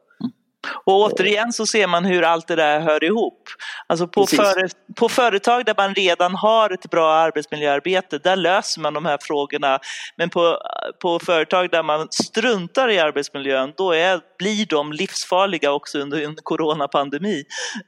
Och 0.86 0.94
återigen 0.94 1.54
så 1.54 1.66
ser 1.66 1.88
man 1.88 2.06
hur 2.06 2.24
allt 2.24 2.48
det 2.48 2.56
där 2.56 2.80
hör 2.80 3.04
ihop. 3.04 3.44
Alltså 3.88 4.08
på, 4.08 4.28
före, 4.28 4.70
på 4.96 5.10
företag 5.10 5.66
där 5.66 5.74
man 5.78 5.96
redan 5.96 6.36
har 6.36 6.70
ett 6.70 6.90
bra 6.90 7.14
arbetsmiljöarbete, 7.14 8.18
där 8.18 8.36
löser 8.36 8.82
man 8.82 8.94
de 8.94 9.06
här 9.06 9.18
frågorna. 9.22 9.80
Men 10.18 10.30
på, 10.30 10.58
på 11.02 11.20
företag 11.20 11.72
där 11.72 11.84
man 11.84 12.08
struntar 12.12 12.90
i 12.90 13.00
arbetsmiljön, 13.00 13.74
då 13.78 13.92
är, 13.92 14.22
blir 14.38 14.66
de 14.66 14.94
livsfarliga 14.94 15.72
också 15.72 16.00
under 16.00 16.22
en 16.26 16.36
coronapandemi. 16.44 17.44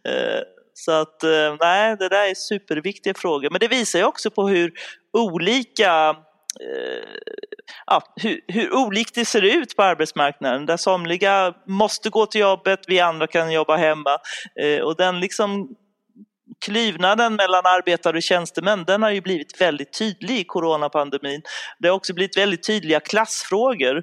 Eh, 0.08 0.42
så 0.74 0.92
att 0.92 1.24
eh, 1.24 1.56
nej, 1.60 1.96
det 1.98 2.10
där 2.10 2.30
är 2.30 2.36
superviktiga 2.36 3.14
frågor. 3.14 3.50
Men 3.50 3.60
det 3.60 3.68
visar 3.68 4.00
ju 4.00 4.06
också 4.06 4.32
på 4.32 4.48
hur 4.48 4.72
olika 5.18 6.10
eh, 6.10 7.04
ja, 7.86 8.02
hur, 8.16 8.40
hur 8.48 8.74
olikt 8.76 9.16
det 9.16 9.26
ser 9.26 9.42
ut 9.42 9.76
på 9.76 9.84
arbetsmarknaden 9.84 10.66
där 10.66 10.78
somliga 10.78 11.54
måste 11.68 12.10
gå 12.10 12.26
till 12.26 12.42
jobbet, 12.42 12.80
vi 12.88 13.00
andra 13.00 13.28
kan 13.28 13.52
jobba 13.52 13.76
hemma 13.76 14.18
eh, 14.62 14.80
och 14.80 14.96
den 14.96 15.20
liksom 15.20 15.76
klyvnaden 16.66 17.36
mellan 17.36 17.66
arbetare 17.66 18.18
och 18.18 18.24
tjänstemän 18.24 18.84
den 18.84 19.04
har 19.04 19.10
ju 19.10 19.22
blivit 19.22 19.62
väldigt 19.62 19.98
tydlig 20.00 20.40
i 20.40 20.44
coronapandemin. 20.44 21.42
Det 21.80 21.88
har 21.88 21.96
också 21.96 22.14
blivit 22.14 22.38
väldigt 22.38 22.64
tydliga 22.64 23.00
klassfrågor 23.00 23.98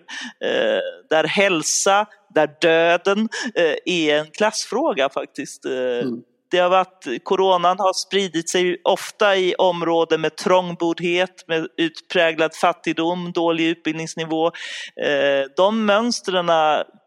eh, 0.45 0.81
där 1.11 1.25
hälsa, 1.25 2.07
där 2.35 2.51
döden 2.61 3.29
eh, 3.55 3.75
är 3.85 4.19
en 4.19 4.31
klassfråga 4.31 5.09
faktiskt. 5.09 5.65
Eh, 5.65 5.73
mm. 5.73 6.23
Det 6.51 6.59
har 6.59 6.71
varit, 6.71 7.25
coronan 7.25 7.79
har 7.79 7.93
spridit 7.93 8.51
sig 8.51 8.81
ofta 8.85 9.37
i 9.37 9.55
områden 9.55 10.21
med 10.21 10.37
trångboddhet, 10.37 11.45
med 11.49 11.67
utpräglad 11.77 12.55
fattigdom, 12.55 13.33
dålig 13.33 13.65
utbildningsnivå. 13.65 14.47
Eh, 14.47 15.51
de 15.57 15.87
mönstren 15.87 16.51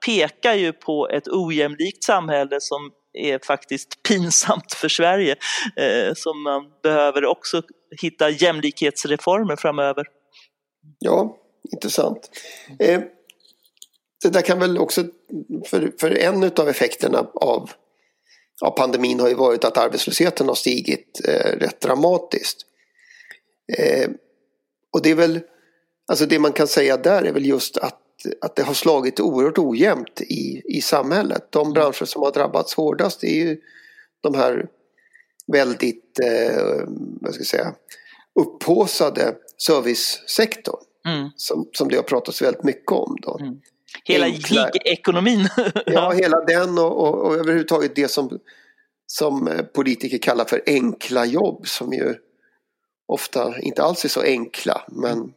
pekar 0.06 0.54
ju 0.54 0.74
på 0.74 1.10
ett 1.10 1.28
ojämlikt 1.28 2.04
samhälle 2.04 2.58
som 2.60 2.92
är 3.14 3.40
faktiskt 3.46 4.04
pinsamt 4.04 4.74
för 4.74 4.90
Sverige, 4.90 5.36
eh, 5.76 6.14
som 6.16 6.44
man 6.44 6.64
behöver 6.84 7.26
också 7.26 7.62
hitta 8.02 8.30
jämlikhetsreformer 8.30 9.56
framöver. 9.56 10.06
Ja, 11.00 11.38
intressant. 11.72 12.30
Eh, 12.80 13.02
det 14.24 14.30
där 14.30 14.42
kan 14.42 14.60
väl 14.60 14.78
också, 14.78 15.04
för, 15.70 15.92
för 16.00 16.18
en 16.18 16.44
av 16.44 16.70
effekterna 16.70 17.28
av, 17.34 17.72
av 18.64 18.72
pandemin 18.72 19.20
har 19.20 19.30
ju 19.30 19.36
varit 19.36 19.66
att 19.66 19.78
arbetslösheten 19.78 20.48
har 20.48 20.56
stigit 20.56 21.22
eh, 21.28 21.58
rätt 21.58 21.82
dramatiskt. 21.82 22.58
Eh, 23.78 24.10
och 24.94 25.02
det 25.02 25.12
är 25.12 25.16
väl, 25.16 25.40
alltså 26.08 26.26
det 26.26 26.40
man 26.40 26.54
kan 26.54 26.68
säga 26.68 26.98
där 26.98 27.24
är 27.24 27.34
väl 27.34 27.46
just 27.46 27.78
att 27.78 28.00
att 28.42 28.56
det 28.56 28.64
har 28.64 28.74
slagit 28.74 29.20
oerhört 29.20 29.58
ojämnt 29.58 30.22
i, 30.22 30.62
i 30.66 30.82
samhället. 30.82 31.48
De 31.52 31.62
mm. 31.62 31.74
branscher 31.74 32.06
som 32.06 32.22
har 32.22 32.32
drabbats 32.32 32.74
hårdast 32.74 33.24
är 33.24 33.36
ju 33.36 33.58
de 34.22 34.36
här 34.36 34.68
väldigt, 35.48 36.20
eh, 36.20 36.88
vad 37.22 37.34
ska 37.34 37.40
jag 37.40 37.48
säga, 37.48 37.74
upphåsade 38.40 39.36
servicesektorn. 39.58 40.80
Mm. 41.08 41.30
Som, 41.36 41.70
som 41.74 41.90
det 41.90 41.96
har 41.96 42.04
pratats 42.04 42.42
väldigt 42.42 42.64
mycket 42.64 42.92
om. 42.92 43.18
Då. 43.22 43.38
Mm. 43.42 43.60
Hela 44.04 44.30
gig-ekonomin. 44.30 45.50
ja, 45.86 46.12
hela 46.12 46.42
den 46.42 46.78
och, 46.78 47.02
och, 47.02 47.26
och 47.26 47.36
överhuvudtaget 47.36 47.96
det 47.96 48.08
som, 48.08 48.40
som 49.08 49.48
eh, 49.48 49.62
politiker 49.62 50.18
kallar 50.18 50.46
för 50.46 50.62
enkla 50.66 51.26
jobb 51.26 51.68
som 51.68 51.94
ju 51.94 52.16
ofta 53.06 53.60
inte 53.60 53.84
alls 53.84 54.06
är 54.06 54.10
så 54.10 54.22
enkla 54.22 54.82
men, 54.88 55.34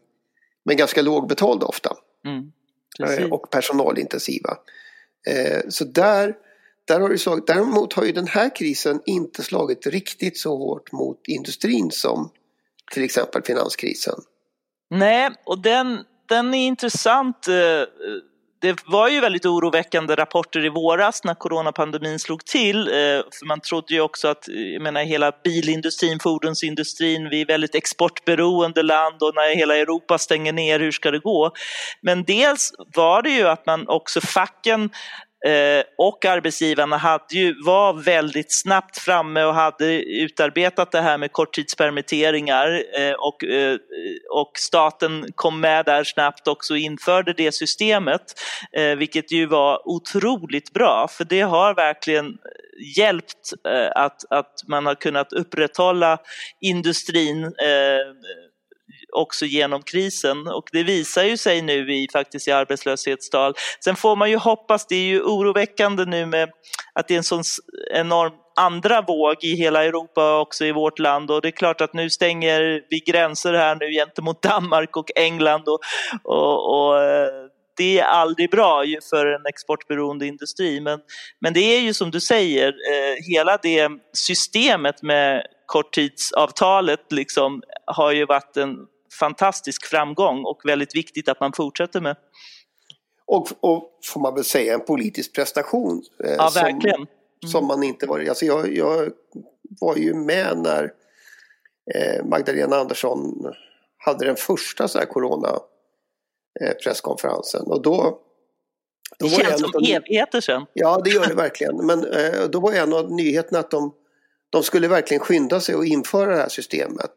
men 0.64 0.76
ganska 0.76 1.02
lågbetalda 1.02 1.66
ofta. 1.66 1.96
Mm. 2.24 2.52
Eh, 3.00 3.32
och 3.32 3.50
personalintensiva. 3.50 4.58
Eh, 5.28 5.60
så 5.68 5.84
där, 5.84 6.34
där 6.84 7.00
har 7.00 7.08
det 7.08 7.18
slagit, 7.18 7.46
däremot 7.46 7.92
har 7.92 8.04
ju 8.04 8.12
den 8.12 8.26
här 8.26 8.56
krisen 8.56 9.00
inte 9.06 9.42
slagit 9.42 9.86
riktigt 9.86 10.38
så 10.38 10.56
hårt 10.56 10.92
mot 10.92 11.20
industrin 11.28 11.90
som 11.90 12.30
till 12.92 13.04
exempel 13.04 13.42
finanskrisen. 13.42 14.14
Nej, 14.90 15.30
och 15.44 15.62
den, 15.62 16.04
den 16.28 16.54
är 16.54 16.66
intressant 16.66 17.46
det 18.66 18.76
var 18.86 19.08
ju 19.08 19.20
väldigt 19.20 19.46
oroväckande 19.46 20.14
rapporter 20.14 20.64
i 20.64 20.68
våras 20.68 21.24
när 21.24 21.34
coronapandemin 21.34 22.18
slog 22.18 22.44
till. 22.44 22.88
Eh, 22.88 22.92
för 23.38 23.46
man 23.46 23.60
trodde 23.60 23.94
ju 23.94 24.00
också 24.00 24.28
att, 24.28 24.48
eh, 24.48 24.54
jag 24.54 24.82
menar 24.82 25.04
hela 25.04 25.32
bilindustrin, 25.44 26.18
fordonsindustrin, 26.18 27.28
vi 27.28 27.40
är 27.40 27.46
väldigt 27.46 27.74
exportberoende 27.74 28.82
land 28.82 29.22
och 29.22 29.32
när 29.34 29.56
hela 29.56 29.76
Europa 29.76 30.18
stänger 30.18 30.52
ner, 30.52 30.80
hur 30.80 30.92
ska 30.92 31.10
det 31.10 31.18
gå? 31.18 31.50
Men 32.02 32.24
dels 32.24 32.72
var 32.94 33.22
det 33.22 33.30
ju 33.30 33.48
att 33.48 33.66
man 33.66 33.88
också 33.88 34.20
facken 34.20 34.90
Eh, 35.46 35.84
och 35.98 36.24
arbetsgivarna 36.24 36.96
hade 36.96 37.34
ju, 37.34 37.54
var 37.64 37.92
väldigt 37.92 38.60
snabbt 38.60 38.98
framme 38.98 39.44
och 39.44 39.54
hade 39.54 40.02
utarbetat 40.02 40.92
det 40.92 41.00
här 41.00 41.18
med 41.18 41.32
korttidspermitteringar 41.32 42.82
eh, 42.98 43.12
och, 43.12 43.44
eh, 43.44 43.76
och 44.30 44.50
staten 44.58 45.26
kom 45.34 45.60
med 45.60 45.84
där 45.84 46.04
snabbt 46.04 46.48
också 46.48 46.74
och 46.74 46.78
införde 46.78 47.32
det 47.32 47.52
systemet, 47.52 48.22
vilket 48.98 49.32
ju 49.32 49.46
var 49.46 49.88
otroligt 49.88 50.72
bra 50.72 51.08
för 51.10 51.24
det 51.24 51.40
har 51.40 51.74
verkligen 51.74 52.38
hjälpt 52.96 53.52
att, 53.94 54.32
att 54.32 54.52
man 54.68 54.86
har 54.86 54.94
kunnat 54.94 55.32
upprätthålla 55.32 56.18
industrin 56.60 57.52
också 59.12 59.44
genom 59.44 59.82
krisen 59.82 60.48
och 60.48 60.68
det 60.72 60.82
visar 60.82 61.22
ju 61.22 61.36
sig 61.36 61.62
nu 61.62 61.94
i, 61.94 62.08
faktiskt 62.12 62.48
i 62.48 62.52
arbetslöshetstal. 62.52 63.54
Sen 63.84 63.96
får 63.96 64.16
man 64.16 64.30
ju 64.30 64.36
hoppas, 64.36 64.86
det 64.86 64.96
är 64.96 65.04
ju 65.04 65.22
oroväckande 65.22 66.04
nu 66.04 66.26
med 66.26 66.50
att 66.92 67.08
det 67.08 67.14
är 67.14 67.18
en 67.18 67.24
sån 67.24 67.42
enorm 67.94 68.32
andra 68.56 69.02
våg 69.02 69.44
i 69.44 69.54
hela 69.54 69.84
Europa 69.84 70.34
och 70.34 70.40
också 70.40 70.64
i 70.64 70.72
vårt 70.72 70.98
land 70.98 71.30
och 71.30 71.42
det 71.42 71.48
är 71.48 71.52
klart 71.52 71.80
att 71.80 71.92
nu 71.92 72.10
stänger 72.10 72.82
vi 72.90 72.98
gränser 72.98 73.52
här 73.52 73.74
nu 73.74 73.90
gentemot 73.90 74.42
Danmark 74.50 74.96
och 74.96 75.10
England 75.16 75.68
och, 75.68 75.80
och, 76.24 76.88
och 76.88 77.02
eh, 77.02 77.28
det 77.76 77.98
är 77.98 78.04
aldrig 78.04 78.50
bra 78.50 78.84
för 79.10 79.26
en 79.26 79.46
exportberoende 79.46 80.26
industri. 80.26 80.80
Men, 80.80 81.00
men 81.40 81.52
det 81.52 81.60
är 81.60 81.80
ju 81.80 81.94
som 81.94 82.10
du 82.10 82.20
säger, 82.20 82.68
eh, 82.68 83.34
hela 83.34 83.56
det 83.56 83.88
systemet 84.12 85.02
med 85.02 85.46
korttidsavtalet 85.66 87.12
liksom 87.12 87.62
har 87.86 88.12
ju 88.12 88.26
varit 88.26 88.56
en 88.56 88.76
fantastisk 89.16 89.86
framgång 89.86 90.44
och 90.44 90.60
väldigt 90.64 90.96
viktigt 90.96 91.28
att 91.28 91.40
man 91.40 91.52
fortsätter 91.52 92.00
med. 92.00 92.16
Och, 93.26 93.48
och 93.60 93.98
får 94.04 94.20
man 94.20 94.34
väl 94.34 94.44
säga 94.44 94.74
en 94.74 94.84
politisk 94.84 95.34
prestation. 95.34 96.02
Eh, 96.24 96.30
ja, 96.30 96.48
som, 96.48 96.62
verkligen. 96.62 96.96
Mm. 96.96 97.08
Som 97.52 97.66
man 97.66 97.82
inte 97.82 98.06
var, 98.06 98.28
alltså 98.28 98.44
jag, 98.44 98.76
jag 98.76 99.10
var 99.80 99.96
ju 99.96 100.14
med 100.14 100.58
när 100.58 100.92
eh, 101.94 102.24
Magdalena 102.24 102.76
Andersson 102.76 103.52
hade 103.98 104.24
den 104.24 104.36
första 104.36 104.88
så 104.88 104.98
här 104.98 105.06
corona 105.06 105.58
eh, 106.60 106.72
presskonferensen 106.84 107.66
och 107.66 107.82
då 107.82 108.22
det 109.18 109.28
känns 109.28 109.60
som 109.60 109.82
evigheter 109.88 110.40
sedan. 110.40 110.66
Ja, 110.72 111.00
det 111.04 111.10
gör 111.10 111.26
det 111.26 111.34
verkligen. 111.34 111.86
Men 111.86 112.04
eh, 112.04 112.44
då 112.50 112.60
var 112.60 112.72
en 112.72 112.92
av 112.92 113.12
nyheterna 113.12 113.58
att 113.58 113.70
de, 113.70 113.94
de 114.50 114.62
skulle 114.62 114.88
verkligen 114.88 115.20
skynda 115.20 115.60
sig 115.60 115.74
att 115.74 115.84
införa 115.84 116.30
det 116.30 116.40
här 116.40 116.48
systemet. 116.48 117.10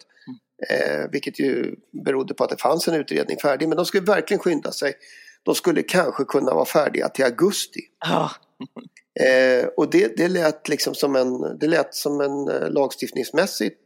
Eh, 0.69 1.09
vilket 1.11 1.39
ju 1.39 1.75
berodde 1.91 2.33
på 2.33 2.43
att 2.43 2.49
det 2.49 2.61
fanns 2.61 2.87
en 2.87 2.93
utredning 2.93 3.37
färdig. 3.37 3.69
Men 3.69 3.75
de 3.75 3.85
skulle 3.85 4.03
verkligen 4.03 4.39
skynda 4.39 4.71
sig. 4.71 4.93
De 5.43 5.55
skulle 5.55 5.83
kanske 5.83 6.23
kunna 6.23 6.53
vara 6.53 6.65
färdiga 6.65 7.09
till 7.09 7.25
augusti. 7.25 7.81
Ah. 7.99 8.29
Eh, 9.19 9.65
och 9.77 9.89
det, 9.89 10.17
det, 10.17 10.27
lät 10.27 10.67
liksom 10.67 10.95
som 10.95 11.15
en, 11.15 11.57
det 11.59 11.67
lät 11.67 11.95
som 11.95 12.21
en 12.21 12.47
eh, 12.47 12.69
lagstiftningsmässigt 12.69 13.79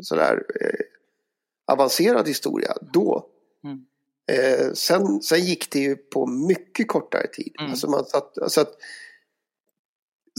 sådär 0.00 0.44
eh, 0.60 0.84
avancerad 1.72 2.28
historia 2.28 2.74
då. 2.92 3.26
Mm. 3.64 3.84
Eh, 4.32 4.72
sen, 4.72 5.22
sen 5.22 5.40
gick 5.40 5.70
det 5.70 5.78
ju 5.78 5.96
på 5.96 6.26
mycket 6.26 6.88
kortare 6.88 7.26
tid. 7.26 7.52
Mm. 7.58 7.70
Alltså 7.70 7.90
man 7.90 8.04
satt, 8.04 8.32
så 8.46 8.60
att, 8.60 8.74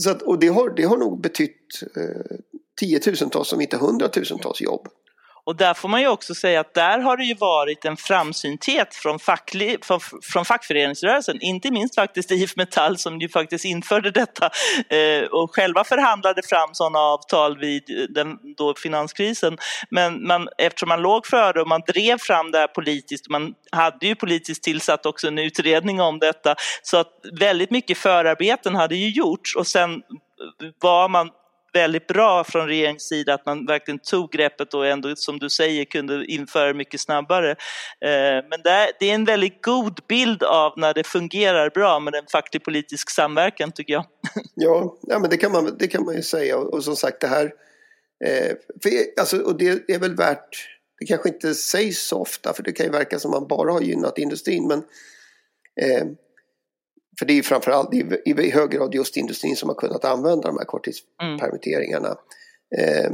så 0.02 0.10
att, 0.10 0.22
och 0.22 0.38
det 0.38 0.48
har, 0.48 0.70
det 0.70 0.82
har 0.82 0.96
nog 0.96 1.20
betytt 1.20 1.82
eh, 1.96 2.36
tiotusentals, 2.80 3.52
om 3.52 3.60
inte 3.60 3.76
hundratusentals 3.76 4.60
jobb. 4.60 4.88
Och 5.50 5.56
där 5.56 5.74
får 5.74 5.88
man 5.88 6.00
ju 6.00 6.08
också 6.08 6.34
säga 6.34 6.60
att 6.60 6.74
där 6.74 6.98
har 6.98 7.16
det 7.16 7.24
ju 7.24 7.34
varit 7.34 7.84
en 7.84 7.96
framsynthet 7.96 8.94
från, 8.94 9.18
facklig, 9.18 9.84
från, 9.84 10.00
från 10.22 10.44
fackföreningsrörelsen, 10.44 11.38
inte 11.40 11.70
minst 11.70 11.94
faktiskt 11.94 12.30
IF 12.30 12.56
Metall 12.56 12.98
som 12.98 13.20
ju 13.20 13.28
faktiskt 13.28 13.64
införde 13.64 14.10
detta 14.10 14.50
eh, 14.88 15.24
och 15.30 15.54
själva 15.54 15.84
förhandlade 15.84 16.42
fram 16.42 16.68
sådana 16.72 16.98
avtal 16.98 17.58
vid 17.58 17.82
eh, 17.90 18.04
den 18.08 18.38
då 18.56 18.74
finanskrisen. 18.74 19.58
Men 19.88 20.26
man, 20.26 20.48
eftersom 20.58 20.88
man 20.88 21.02
låg 21.02 21.26
före 21.26 21.60
och 21.60 21.68
man 21.68 21.82
drev 21.86 22.18
fram 22.18 22.50
det 22.50 22.58
här 22.58 22.66
politiskt, 22.66 23.28
man 23.28 23.54
hade 23.72 24.06
ju 24.06 24.14
politiskt 24.14 24.62
tillsatt 24.62 25.06
också 25.06 25.26
en 25.26 25.38
utredning 25.38 26.00
om 26.00 26.18
detta, 26.18 26.54
så 26.82 26.96
att 26.96 27.12
väldigt 27.40 27.70
mycket 27.70 27.98
förarbeten 27.98 28.74
hade 28.74 28.96
ju 28.96 29.10
gjorts 29.10 29.56
och 29.56 29.66
sen 29.66 29.94
eh, 29.94 30.00
var 30.80 31.08
man 31.08 31.30
väldigt 31.72 32.06
bra 32.06 32.44
från 32.44 32.66
regeringens 32.66 33.08
sida 33.08 33.34
att 33.34 33.46
man 33.46 33.66
verkligen 33.66 33.98
tog 33.98 34.32
greppet 34.32 34.74
och 34.74 34.86
ändå 34.86 35.16
som 35.16 35.38
du 35.38 35.50
säger 35.50 35.84
kunde 35.84 36.24
införa 36.26 36.74
mycket 36.74 37.00
snabbare. 37.00 37.50
Eh, 38.04 38.44
men 38.50 38.60
det 38.98 39.10
är 39.10 39.14
en 39.14 39.24
väldigt 39.24 39.64
god 39.64 40.00
bild 40.08 40.42
av 40.42 40.72
när 40.76 40.94
det 40.94 41.06
fungerar 41.06 41.70
bra 41.70 42.00
med 42.00 42.14
en 42.14 42.26
facklig 42.32 42.64
politisk 42.64 43.10
samverkan 43.10 43.72
tycker 43.72 43.92
jag. 43.92 44.04
Ja, 44.54 44.96
ja 45.02 45.18
men 45.18 45.30
det 45.30 45.36
kan 45.36 45.52
man, 45.52 45.76
det 45.78 45.86
kan 45.86 46.04
man 46.04 46.14
ju 46.14 46.22
säga 46.22 46.56
och, 46.56 46.84
som 46.84 46.96
sagt 46.96 47.20
det 47.20 47.26
här 47.26 47.44
eh, 48.24 48.56
för, 48.82 48.90
alltså, 49.20 49.38
och 49.38 49.58
det 49.58 49.90
är 49.90 49.98
väl 49.98 50.16
värt 50.16 50.80
det 51.00 51.06
kanske 51.06 51.28
inte 51.28 51.54
sägs 51.54 52.08
så 52.08 52.20
ofta 52.20 52.52
för 52.52 52.62
det 52.62 52.72
kan 52.72 52.86
ju 52.86 52.92
verka 52.92 53.18
som 53.18 53.30
man 53.30 53.46
bara 53.46 53.72
har 53.72 53.80
gynnat 53.80 54.18
industrin 54.18 54.66
men 54.68 54.78
eh, 55.80 56.06
för 57.20 57.26
det 57.26 57.32
är 57.32 57.34
ju 57.34 57.42
framförallt 57.42 57.94
i, 57.94 58.22
i 58.24 58.50
hög 58.50 58.70
grad 58.70 58.94
just 58.94 59.16
industrin 59.16 59.56
som 59.56 59.68
har 59.68 59.76
kunnat 59.76 60.04
använda 60.04 60.48
de 60.48 60.58
här 60.58 60.64
korttidspermitteringarna. 60.64 62.18
Mm. 62.76 63.04
Eh, 63.04 63.12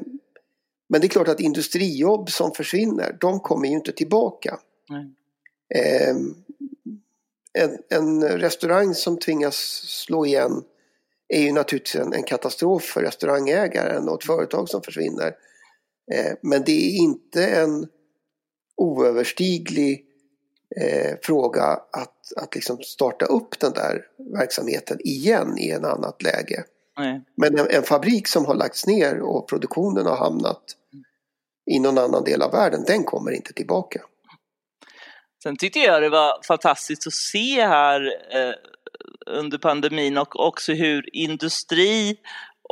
men 0.89 1.01
det 1.01 1.07
är 1.07 1.09
klart 1.09 1.29
att 1.29 1.41
industrijobb 1.41 2.31
som 2.31 2.53
försvinner, 2.53 3.17
de 3.21 3.41
kommer 3.41 3.69
ju 3.69 3.75
inte 3.75 3.93
tillbaka. 3.93 4.59
Mm. 4.91 5.15
Eh, 5.75 6.17
en, 7.59 7.79
en, 7.89 8.29
restaurang 8.29 8.95
som 8.95 9.19
tvingas 9.19 9.57
slå 10.07 10.27
igen 10.27 10.65
är 11.29 11.41
ju 11.41 11.53
naturligtvis 11.53 12.03
en, 12.03 12.13
en 12.13 12.23
katastrof 12.23 12.83
för 12.83 13.03
restaurangägaren 13.03 14.09
och 14.09 14.21
ett 14.21 14.27
företag 14.27 14.69
som 14.69 14.83
försvinner. 14.83 15.35
Eh, 16.13 16.33
men 16.43 16.63
det 16.65 16.73
är 16.73 16.97
inte 16.97 17.47
en 17.47 17.89
oöverstiglig 18.77 20.06
eh, 20.81 21.17
fråga 21.23 21.63
att, 21.93 22.33
att 22.37 22.55
liksom 22.55 22.79
starta 22.83 23.27
upp 23.27 23.61
den 23.61 23.73
där 23.73 24.03
verksamheten 24.39 24.99
igen 25.05 25.59
i 25.59 25.71
en 25.71 25.85
annat 25.85 26.23
läge. 26.23 26.65
Nej. 26.99 27.23
Men 27.37 27.59
en, 27.59 27.67
en, 27.71 27.83
fabrik 27.83 28.29
som 28.29 28.47
har 28.47 28.55
lagts 28.55 28.87
ner 28.87 29.21
och 29.21 29.49
produktionen 29.49 30.07
har 30.07 30.17
hamnat 30.17 30.63
i 31.71 31.79
någon 31.79 31.99
annan 31.99 32.25
del 32.25 32.43
av 32.43 32.53
världen, 32.53 32.85
den 32.87 33.05
kommer 33.05 33.31
inte 33.31 33.53
tillbaka. 33.53 34.01
Sen 35.43 35.57
tyckte 35.57 35.79
jag 35.79 36.03
det 36.03 36.09
var 36.09 36.47
fantastiskt 36.47 37.07
att 37.07 37.13
se 37.13 37.67
här 37.67 38.01
eh, 38.31 38.55
under 39.27 39.59
pandemin 39.59 40.19
och 40.19 40.47
också 40.47 40.73
hur 40.73 41.17
industri 41.17 42.17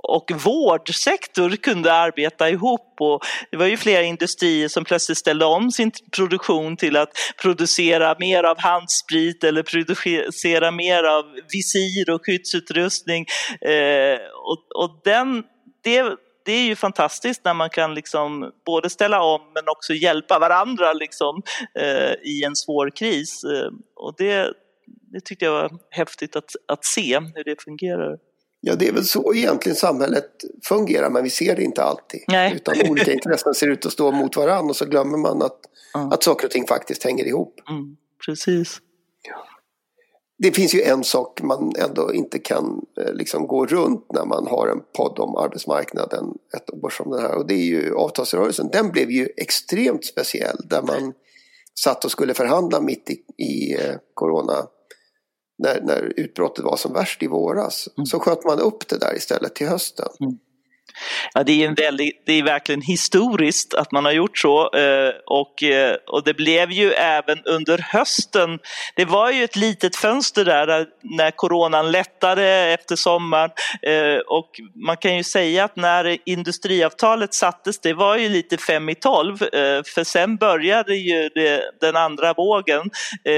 och 0.03 0.31
vårdsektor 0.45 1.57
kunde 1.57 1.93
arbeta 1.93 2.51
ihop. 2.51 2.97
Och 3.01 3.23
det 3.51 3.57
var 3.57 3.67
ju 3.67 3.77
flera 3.77 4.03
industrier 4.03 4.69
som 4.69 4.85
plötsligt 4.85 5.19
ställde 5.19 5.45
om 5.45 5.71
sin 5.71 5.93
produktion 6.17 6.77
till 6.77 6.97
att 6.97 7.11
producera 7.43 8.17
mer 8.19 8.45
av 8.45 8.61
handsprit 8.61 9.45
eller 9.45 9.63
producera 9.63 10.71
mer 10.71 11.05
av 11.05 11.25
visir 11.53 12.11
och 12.11 12.27
skyddsutrustning. 12.27 13.27
Eh, 13.61 14.19
och, 14.35 14.83
och 14.83 15.01
den, 15.05 15.43
det, 15.83 16.17
det 16.45 16.53
är 16.53 16.65
ju 16.65 16.77
fantastiskt 16.77 17.45
när 17.45 17.55
man 17.55 17.71
kan 17.71 17.95
liksom 17.95 18.53
både 18.67 18.91
ställa 18.91 19.23
om 19.23 19.41
men 19.55 19.69
också 19.69 19.95
hjälpa 19.95 20.39
varandra 20.39 20.93
liksom, 20.93 21.43
eh, 21.79 22.13
i 22.23 22.45
en 22.45 22.57
svår 22.57 22.91
kris. 22.97 23.45
Eh, 23.45 23.71
och 23.97 24.15
det, 24.19 24.53
det 25.13 25.21
tyckte 25.21 25.45
jag 25.45 25.53
var 25.53 25.71
häftigt 25.91 26.37
att, 26.37 26.51
att 26.69 26.85
se 26.85 27.21
hur 27.35 27.45
det 27.45 27.63
fungerar. 27.63 28.19
Ja, 28.67 28.75
det 28.75 28.89
är 28.89 28.93
väl 28.93 29.05
så 29.05 29.35
egentligen 29.35 29.77
samhället 29.77 30.31
fungerar, 30.65 31.11
men 31.11 31.25
vi 31.25 31.31
ser 31.31 31.57
det 31.57 31.63
inte 31.63 31.83
alltid. 31.83 32.25
Nej. 32.29 32.55
Utan 32.55 32.91
olika 32.91 33.13
intressen 33.13 33.55
ser 33.55 33.71
ut 33.71 33.87
att 33.87 33.93
stå 33.93 34.13
mot 34.13 34.37
varandra 34.37 34.71
och 34.71 34.77
så 34.77 34.85
glömmer 34.85 35.19
man 35.19 35.43
att, 35.43 35.59
mm. 35.95 36.09
att 36.09 36.23
saker 36.23 36.47
och 36.47 36.51
ting 36.51 36.67
faktiskt 36.67 37.05
hänger 37.05 37.25
ihop. 37.25 37.61
Mm, 37.71 37.97
precis. 38.27 38.79
Ja. 39.29 39.47
Det 40.39 40.53
finns 40.53 40.75
ju 40.75 40.83
en 40.83 41.05
sak 41.05 41.43
man 41.43 41.73
ändå 41.79 42.15
inte 42.15 42.39
kan 42.39 42.83
eh, 43.01 43.15
liksom 43.15 43.47
gå 43.47 43.67
runt 43.67 44.07
när 44.13 44.25
man 44.25 44.47
har 44.47 44.69
en 44.69 44.81
podd 44.97 45.19
om 45.19 45.37
arbetsmarknaden 45.37 46.25
ett 46.57 46.71
år 46.71 46.91
som 46.91 47.11
den 47.11 47.21
här 47.21 47.35
och 47.35 47.47
det 47.47 47.55
är 47.55 47.65
ju 47.65 47.95
avtalsrörelsen. 47.95 48.69
Den 48.73 48.91
blev 48.91 49.11
ju 49.11 49.29
extremt 49.37 50.05
speciell 50.05 50.57
där 50.65 50.83
man 50.83 51.13
satt 51.81 52.05
och 52.05 52.11
skulle 52.11 52.35
förhandla 52.35 52.81
mitt 52.81 53.11
i, 53.11 53.45
i 53.45 53.75
eh, 53.75 53.95
corona 54.15 54.67
när, 55.59 55.81
när 55.81 56.13
utbrottet 56.17 56.65
var 56.65 56.77
som 56.77 56.93
värst 56.93 57.23
i 57.23 57.27
våras. 57.27 57.89
Mm. 57.97 58.07
Så 58.07 58.19
sköt 58.19 58.45
man 58.45 58.61
upp 58.61 58.89
det 58.89 58.99
där 58.99 59.17
istället 59.17 59.55
till 59.55 59.69
hösten. 59.69 60.09
Mm. 60.21 60.39
Ja, 61.35 61.43
det 61.45 61.63
är, 61.63 61.69
en 61.69 61.75
väldigt, 61.75 62.23
det 62.27 62.33
är 62.33 62.43
verkligen 62.43 62.83
historiskt 62.83 63.75
att 63.75 63.93
man 63.93 64.05
har 64.05 64.13
gjort 64.13 64.39
så 64.39 64.75
eh, 64.75 65.13
och, 65.27 65.63
eh, 65.63 65.97
och 66.07 66.25
det 66.25 66.35
blev 66.35 66.71
ju 66.71 66.93
även 66.93 67.43
under 67.45 67.79
hösten. 67.79 68.59
Det 68.97 69.05
var 69.05 69.31
ju 69.31 69.45
ett 69.45 69.57
litet 69.57 69.97
fönster 69.97 70.45
där 70.45 70.81
eh, 70.81 70.87
när 71.03 71.31
coronan 71.31 71.93
lättade 71.93 72.45
efter 72.51 72.97
sommaren 72.97 73.51
och 74.27 74.51
man 74.87 74.97
kan 74.97 75.17
ju 75.17 75.25
säga 75.25 75.65
att 75.65 75.77
när 75.77 76.19
industriavtalet 76.25 77.35
sattes, 77.35 77.81
det 77.81 77.93
var 77.93 78.17
ju 78.17 78.29
lite 78.29 78.57
fem 78.57 78.89
i 78.89 78.95
tolv 78.95 79.39
för 79.95 80.05
sen 80.05 80.37
började 80.37 80.97
ju 80.97 81.29
det, 81.35 81.63
den 81.81 81.97
andra 81.97 82.33
vågen 82.33 82.91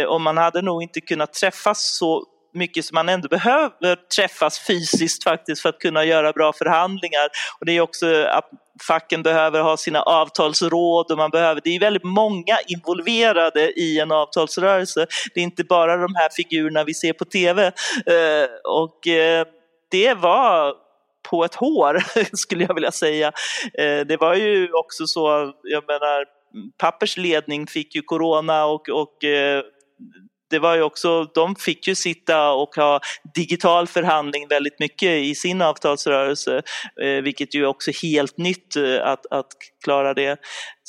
och 0.09 0.21
man 0.21 0.37
hade 0.37 0.62
nog 0.62 0.83
inte 0.83 1.01
kunnat 1.01 1.33
träffas 1.33 1.97
så 1.99 2.25
mycket 2.57 2.85
som 2.85 2.95
man 2.95 3.09
ändå 3.09 3.29
behöver 3.29 3.97
träffas 4.16 4.66
fysiskt 4.66 5.25
faktiskt 5.25 5.62
för 5.62 5.69
att 5.69 5.79
kunna 5.79 6.05
göra 6.05 6.33
bra 6.33 6.53
förhandlingar. 6.53 7.29
Och 7.61 7.66
det 7.66 7.73
är 7.73 7.81
också 7.81 8.25
att 8.25 8.51
facken 8.88 9.23
behöver 9.23 9.61
ha 9.61 9.77
sina 9.77 10.03
avtalsråd 10.03 11.11
och 11.11 11.19
man 11.19 11.31
behöver, 11.31 11.61
det 11.64 11.77
är 11.77 11.81
väldigt 11.81 12.05
många 12.05 12.59
involverade 12.69 13.81
i 13.81 14.01
en 14.01 14.12
avtalsrörelse. 14.12 15.07
Det 15.35 15.40
är 15.40 15.45
inte 15.45 15.64
bara 15.64 15.97
de 15.97 16.14
här 16.14 16.29
figurerna 16.37 16.85
vi 16.85 16.95
ser 16.95 17.12
på 17.12 17.25
tv. 17.25 17.66
Eh, 18.07 18.49
och 18.64 19.07
eh, 19.07 19.47
det 19.90 20.14
var 20.14 20.75
på 21.31 21.45
ett 21.45 21.55
hår 21.55 22.03
skulle 22.37 22.64
jag 22.64 22.75
vilja 22.75 22.92
säga. 22.92 23.33
Eh, 23.79 24.01
det 24.01 24.16
var 24.21 24.35
ju 24.35 24.73
också 24.73 25.07
så, 25.07 25.53
jag 25.62 25.85
menar, 25.87 26.25
Pappers 26.79 27.16
ledning 27.16 27.66
fick 27.66 27.95
ju 27.95 28.03
corona 28.03 28.64
och, 28.66 28.88
och 28.88 29.25
det 30.51 30.59
var 30.59 30.75
ju 30.75 30.83
också, 30.83 31.25
de 31.25 31.57
fick 31.57 31.89
ju 31.89 31.95
sitta 31.95 32.51
och 32.51 32.75
ha 32.77 33.01
digital 33.35 33.87
förhandling 33.87 34.49
väldigt 34.49 34.81
mycket 34.81 35.11
i 35.11 35.35
sin 35.35 35.63
avtalsrörelse, 35.63 36.63
eh, 37.03 37.23
vilket 37.23 37.55
ju 37.55 37.67
också 37.67 37.91
är 37.91 38.03
helt 38.03 38.39
nytt 38.39 38.77
eh, 38.77 39.07
att, 39.07 39.27
att 39.31 39.47
klara 39.85 40.15
det. 40.15 40.37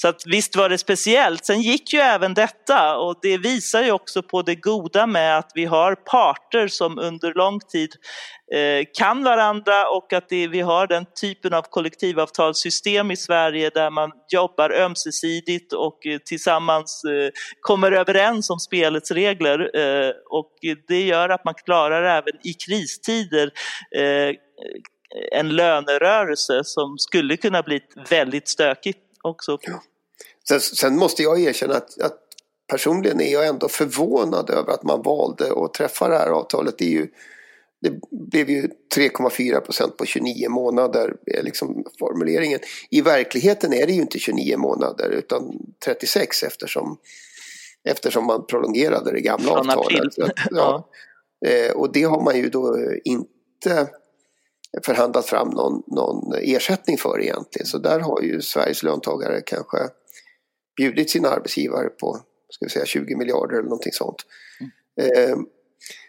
Så 0.01 0.07
att 0.07 0.21
visst 0.25 0.55
var 0.55 0.69
det 0.69 0.77
speciellt. 0.77 1.45
Sen 1.45 1.62
gick 1.62 1.93
ju 1.93 1.99
även 1.99 2.33
detta 2.33 2.97
och 2.97 3.15
det 3.21 3.38
visar 3.38 3.83
ju 3.83 3.91
också 3.91 4.23
på 4.23 4.41
det 4.41 4.55
goda 4.55 5.07
med 5.07 5.38
att 5.38 5.51
vi 5.55 5.65
har 5.65 5.95
parter 5.95 6.67
som 6.67 6.99
under 6.99 7.33
lång 7.33 7.60
tid 7.60 7.89
eh, 8.53 8.86
kan 8.97 9.23
varandra 9.23 9.89
och 9.89 10.13
att 10.13 10.29
det, 10.29 10.47
vi 10.47 10.62
har 10.62 10.88
den 10.88 11.05
typen 11.21 11.53
av 11.53 11.62
kollektivavtalssystem 11.62 13.12
i 13.12 13.17
Sverige 13.17 13.69
där 13.69 13.89
man 13.89 14.12
jobbar 14.29 14.69
ömsesidigt 14.69 15.73
och 15.73 16.05
eh, 16.05 16.17
tillsammans 16.17 17.03
eh, 17.03 17.29
kommer 17.62 17.91
överens 17.91 18.49
om 18.49 18.60
spelets 18.60 19.12
regler 19.12 19.77
eh, 19.77 20.12
och 20.29 20.51
det 20.88 21.01
gör 21.01 21.29
att 21.29 21.45
man 21.45 21.53
klarar 21.53 22.03
även 22.03 22.33
i 22.43 22.53
kristider 22.53 23.51
eh, 23.95 24.36
en 25.31 25.49
lönerörelse 25.49 26.62
som 26.63 26.97
skulle 26.97 27.38
kunna 27.38 27.62
bli 27.62 27.81
väldigt 28.10 28.47
stökigt 28.47 29.07
också. 29.21 29.58
Ja. 29.62 29.84
Sen, 30.47 30.60
sen, 30.60 30.97
måste 30.97 31.23
jag 31.23 31.39
erkänna 31.39 31.73
att, 31.73 32.01
att, 32.01 32.17
personligen 32.67 33.21
är 33.21 33.34
jag 33.34 33.47
ändå 33.47 33.67
förvånad 33.67 34.49
över 34.49 34.73
att 34.73 34.84
man 34.84 35.01
valde 35.01 35.63
att 35.63 35.73
träffa 35.73 36.08
det 36.08 36.17
här 36.17 36.30
avtalet. 36.30 36.77
Det, 36.77 36.86
är 36.86 36.89
ju, 36.89 37.08
det 37.82 37.99
blev 38.12 38.49
ju 38.49 38.69
3,4 38.95 39.60
procent 39.60 39.97
på 39.97 40.06
29 40.06 40.49
månader, 40.49 41.15
är 41.25 41.43
liksom 41.43 41.86
formuleringen. 41.99 42.60
I 42.89 43.01
verkligheten 43.01 43.73
är 43.73 43.88
det 43.88 43.93
ju 43.93 44.01
inte 44.01 44.19
29 44.19 44.58
månader 44.58 45.10
utan 45.10 45.60
36 45.86 46.43
eftersom, 46.43 46.97
eftersom 47.84 48.25
man 48.25 48.45
prolongerade 48.45 49.12
det 49.12 49.21
gamla 49.21 49.51
Från 49.51 49.69
avtalet. 49.69 50.19
April. 50.21 50.32
ja. 50.51 50.89
Eh, 51.45 51.71
och 51.71 51.91
det 51.91 52.03
har 52.03 52.23
man 52.23 52.38
ju 52.38 52.49
då 52.49 52.77
inte 53.03 53.88
förhandlat 54.84 55.25
fram 55.25 55.49
någon, 55.49 55.84
någon 55.88 56.34
ersättning 56.41 56.97
för 56.97 57.21
egentligen. 57.21 57.65
Så 57.65 57.77
där 57.77 57.99
har 57.99 58.21
ju 58.21 58.41
Sveriges 58.41 58.84
löntagare 58.84 59.41
kanske 59.41 59.77
bjudit 60.77 61.10
sina 61.10 61.30
arbetsgivare 61.30 61.89
på 61.89 62.19
ska 62.49 62.65
vi 62.65 62.69
säga, 62.69 62.86
20 62.86 63.15
miljarder 63.15 63.53
eller 63.53 63.63
någonting 63.63 63.93
sånt. 63.93 64.25
Mm. 64.60 64.71
Eh, 65.30 65.38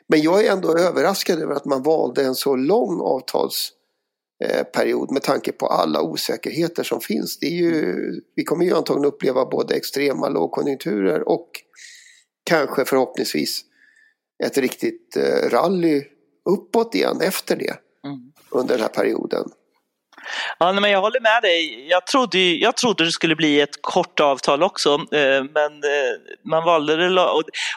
men 0.09 0.23
jag 0.23 0.45
är 0.45 0.53
ändå 0.53 0.79
överraskad 0.79 1.43
över 1.43 1.55
att 1.55 1.65
man 1.65 1.83
valde 1.83 2.25
en 2.25 2.35
så 2.35 2.57
lång 2.57 3.01
avtalsperiod 3.01 5.11
med 5.11 5.23
tanke 5.23 5.53
på 5.53 5.67
alla 5.67 6.03
osäkerheter 6.03 6.83
som 6.83 7.01
finns. 7.01 7.39
Det 7.39 7.47
är 7.47 7.51
ju, 7.51 7.97
vi 8.35 8.45
kommer 8.45 8.65
ju 8.65 8.75
antagligen 8.75 9.09
uppleva 9.09 9.47
både 9.47 9.75
extrema 9.75 10.29
lågkonjunkturer 10.29 11.29
och 11.29 11.51
kanske 12.45 12.85
förhoppningsvis 12.85 13.65
ett 14.45 14.59
riktigt 14.59 15.17
eh, 15.17 15.49
rally 15.49 16.05
uppåt 16.51 16.95
igen 16.95 17.21
efter 17.21 17.57
det 17.57 17.75
under 18.51 18.75
den 18.75 18.83
här 18.83 18.89
perioden. 18.89 19.51
Ja, 20.59 20.73
men 20.73 20.91
jag 20.91 21.01
håller 21.01 21.21
med 21.21 21.43
dig. 21.43 21.89
Jag 21.89 22.07
trodde, 22.07 22.39
jag 22.39 22.77
trodde 22.77 23.05
det 23.05 23.13
skulle 23.13 23.37
bli 23.37 23.61
ett 23.61 23.83
kort 23.83 24.21
avtal 24.21 24.63
också, 24.63 24.95
eh, 24.95 25.45
men 25.55 25.73
eh, 25.85 26.51
man 26.51 26.65
valde 26.65 26.97
det. 26.97 27.21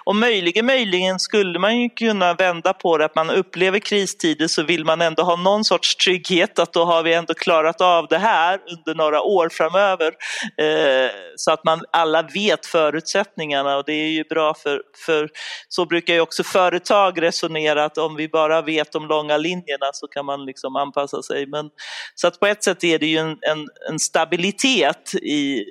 Och 0.03 0.15
möjligen, 0.15 0.65
möjligen 0.65 1.19
skulle 1.19 1.59
man 1.59 1.81
ju 1.81 1.89
kunna 1.89 2.33
vända 2.33 2.73
på 2.73 2.97
det, 2.97 3.05
att 3.05 3.15
man 3.15 3.29
upplever 3.29 3.79
kristider 3.79 4.47
så 4.47 4.63
vill 4.63 4.85
man 4.85 5.01
ändå 5.01 5.23
ha 5.23 5.35
någon 5.35 5.63
sorts 5.63 5.95
trygghet, 5.95 6.59
att 6.59 6.73
då 6.73 6.85
har 6.85 7.03
vi 7.03 7.13
ändå 7.13 7.33
klarat 7.33 7.81
av 7.81 8.07
det 8.07 8.17
här 8.17 8.59
under 8.77 8.95
några 8.95 9.21
år 9.21 9.49
framöver. 9.49 10.11
Eh, 10.57 11.11
så 11.35 11.51
att 11.51 11.63
man 11.63 11.81
alla 11.91 12.21
vet 12.21 12.65
förutsättningarna 12.65 13.77
och 13.77 13.83
det 13.85 13.93
är 13.93 14.09
ju 14.09 14.23
bra 14.23 14.53
för, 14.53 14.81
för 15.05 15.29
så 15.67 15.85
brukar 15.85 16.13
ju 16.13 16.21
också 16.21 16.43
företag 16.43 17.21
resonera, 17.21 17.85
att 17.85 17.97
om 17.97 18.15
vi 18.15 18.29
bara 18.29 18.61
vet 18.61 18.91
de 18.91 19.07
långa 19.07 19.37
linjerna 19.37 19.89
så 19.93 20.07
kan 20.07 20.25
man 20.25 20.45
liksom 20.45 20.75
anpassa 20.75 21.21
sig. 21.21 21.45
Men, 21.47 21.69
så 22.15 22.27
att 22.27 22.40
på 22.41 22.47
ett 22.47 22.63
sätt 22.63 22.83
är 22.83 22.99
det 22.99 23.05
ju 23.05 23.17
en, 23.17 23.37
en, 23.41 23.67
en 23.89 23.99
stabilitet 23.99 25.13
i, 25.15 25.65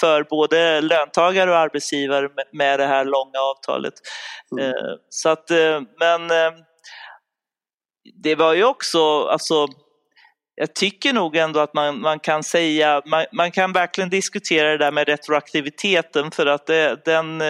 för 0.00 0.22
både 0.22 0.80
löntagare 0.80 1.50
och 1.50 1.56
arbetsgivare 1.56 2.22
med, 2.22 2.44
med 2.52 2.80
det 2.80 2.86
här 2.86 3.04
långa 3.04 3.38
avtalet. 3.38 3.94
Mm. 4.52 4.70
Eh, 4.70 4.94
så 5.08 5.28
att, 5.28 5.50
eh, 5.50 5.80
men 5.98 6.30
eh, 6.30 6.52
det 8.22 8.34
var 8.34 8.54
ju 8.54 8.64
också, 8.64 9.24
alltså, 9.24 9.66
jag 10.54 10.74
tycker 10.74 11.12
nog 11.12 11.36
ändå 11.36 11.60
att 11.60 11.74
man, 11.74 12.00
man 12.00 12.18
kan 12.18 12.42
säga, 12.42 13.02
man, 13.06 13.26
man 13.32 13.50
kan 13.50 13.72
verkligen 13.72 14.10
diskutera 14.10 14.70
det 14.70 14.78
där 14.78 14.92
med 14.92 15.08
retroaktiviteten 15.08 16.30
för 16.30 16.46
att 16.46 16.66
det, 16.66 17.04
den, 17.04 17.42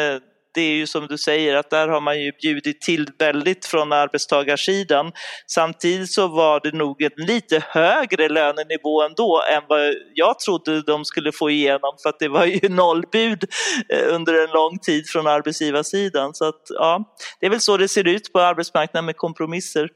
det 0.59 0.63
är 0.63 0.75
ju 0.75 0.87
som 0.87 1.07
du 1.07 1.19
säger 1.19 1.57
att 1.57 1.71
där 1.71 1.89
har 1.89 2.01
man 2.01 2.21
ju 2.21 2.33
bjudit 2.33 2.81
till 2.81 3.09
väldigt 3.19 3.67
från 3.67 3.93
arbetstagarsidan. 3.93 5.13
Samtidigt 5.47 6.13
så 6.13 6.29
var 6.29 6.61
det 6.61 6.77
nog 6.77 7.03
en 7.03 7.11
lite 7.27 7.63
högre 7.69 8.29
lönenivå 8.29 9.03
ändå 9.03 9.43
än 9.53 9.63
vad 9.69 9.95
jag 10.15 10.39
trodde 10.39 10.83
de 10.83 11.05
skulle 11.05 11.33
få 11.33 11.51
igenom 11.51 11.97
för 12.03 12.09
att 12.09 12.19
det 12.19 12.29
var 12.29 12.45
ju 12.45 12.69
nollbud 12.69 13.45
eh, 13.89 14.15
under 14.15 14.45
en 14.45 14.51
lång 14.51 14.79
tid 14.79 15.09
från 15.09 15.27
arbetsgivarsidan. 15.27 16.35
Så 16.35 16.45
att, 16.45 16.63
ja, 16.69 17.17
det 17.41 17.47
är 17.47 17.51
väl 17.51 17.61
så 17.61 17.77
det 17.77 17.89
ser 17.89 18.09
ut 18.09 18.33
på 18.33 18.41
arbetsmarknaden 18.41 19.07
med 19.07 19.17
kompromisser. 19.17 19.89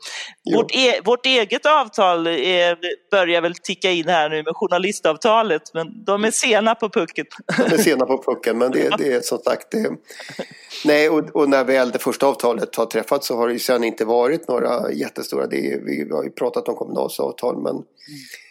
Vårt, 0.54 0.76
e 0.76 1.00
vårt, 1.04 1.26
eget 1.26 1.66
avtal 1.66 2.26
är, 2.26 2.78
börjar 3.10 3.40
väl 3.40 3.54
ticka 3.54 3.90
in 3.90 4.08
här 4.08 4.30
nu 4.30 4.42
med 4.42 4.56
journalistavtalet 4.56 5.62
men 5.74 6.04
de 6.04 6.24
är 6.24 6.30
sena 6.30 6.74
på 6.74 6.88
pucken. 6.88 7.26
De 7.56 7.74
är 7.74 7.78
sena 7.78 8.06
på 8.06 8.22
pucken 8.26 8.58
men 8.58 8.70
det, 8.70 8.94
det 8.98 9.12
är 9.12 9.20
som 9.20 9.38
sagt 9.38 9.70
det, 9.70 9.90
Nej 10.84 11.08
och, 11.08 11.36
och, 11.36 11.48
när 11.48 11.64
väl 11.64 11.90
det 11.90 11.98
första 11.98 12.26
avtalet 12.26 12.76
har 12.76 12.86
träffats 12.86 13.26
så 13.26 13.36
har 13.36 13.46
det 13.46 13.52
ju 13.52 13.58
sedan 13.58 13.84
inte 13.84 14.04
varit 14.04 14.48
några 14.48 14.92
jättestora, 14.92 15.46
det 15.46 15.72
är, 15.72 15.80
vi 15.80 16.10
har 16.10 16.24
ju 16.24 16.30
pratat 16.30 16.68
om 16.68 16.74
kommunalsavtal 16.74 17.62
men 17.62 17.72
mm. 17.72 17.84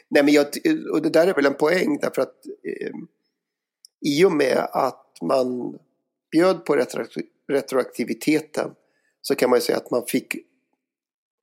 Nej 0.10 0.24
men 0.24 0.34
jag, 0.34 0.46
och 0.94 1.02
det 1.02 1.10
där 1.10 1.28
är 1.28 1.34
väl 1.34 1.46
en 1.46 1.54
poäng 1.54 1.98
därför 2.02 2.22
att 2.22 2.46
eh, 2.46 2.92
i 4.06 4.26
och 4.26 4.32
med 4.32 4.68
att 4.72 5.18
man 5.22 5.78
bjöd 6.32 6.66
på 6.66 6.86
retroaktiviteten 7.48 8.72
så 9.22 9.36
kan 9.36 9.50
man 9.50 9.58
ju 9.58 9.62
säga 9.62 9.78
att 9.78 9.92
man 9.92 10.04
fick 10.08 10.36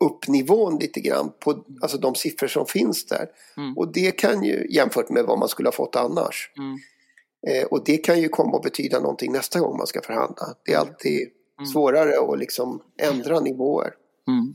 upp 0.04 0.28
nivån 0.28 0.78
lite 0.78 1.00
grann 1.00 1.32
på 1.40 1.64
alltså 1.82 1.98
de 1.98 2.14
siffror 2.14 2.48
som 2.48 2.66
finns 2.66 3.06
där. 3.06 3.26
Mm. 3.56 3.78
Och 3.78 3.92
det 3.92 4.11
kan 4.11 4.44
ju 4.44 4.66
jämfört 4.70 5.09
med 5.09 5.24
vad 5.24 5.38
man 5.38 5.48
skulle 5.48 5.68
ha 5.68 5.72
fått 5.72 5.96
annars. 5.96 6.50
Mm. 6.56 6.78
Eh, 7.47 7.66
och 7.66 7.84
det 7.84 7.99
kan 7.99 8.20
ju 8.20 8.28
komma 8.28 8.57
att 8.57 8.62
betyda 8.62 9.01
någonting 9.01 9.32
nästa 9.32 9.61
gång 9.61 9.76
man 9.76 9.86
ska 9.86 10.03
förhandla. 10.03 10.47
Det 10.64 10.72
är 10.72 10.78
alltid 10.78 11.28
mm. 11.59 11.66
svårare 11.66 12.32
att 12.32 12.39
liksom 12.39 12.82
ändra 13.03 13.41
nivåer. 13.41 13.93
Mm. 14.28 14.55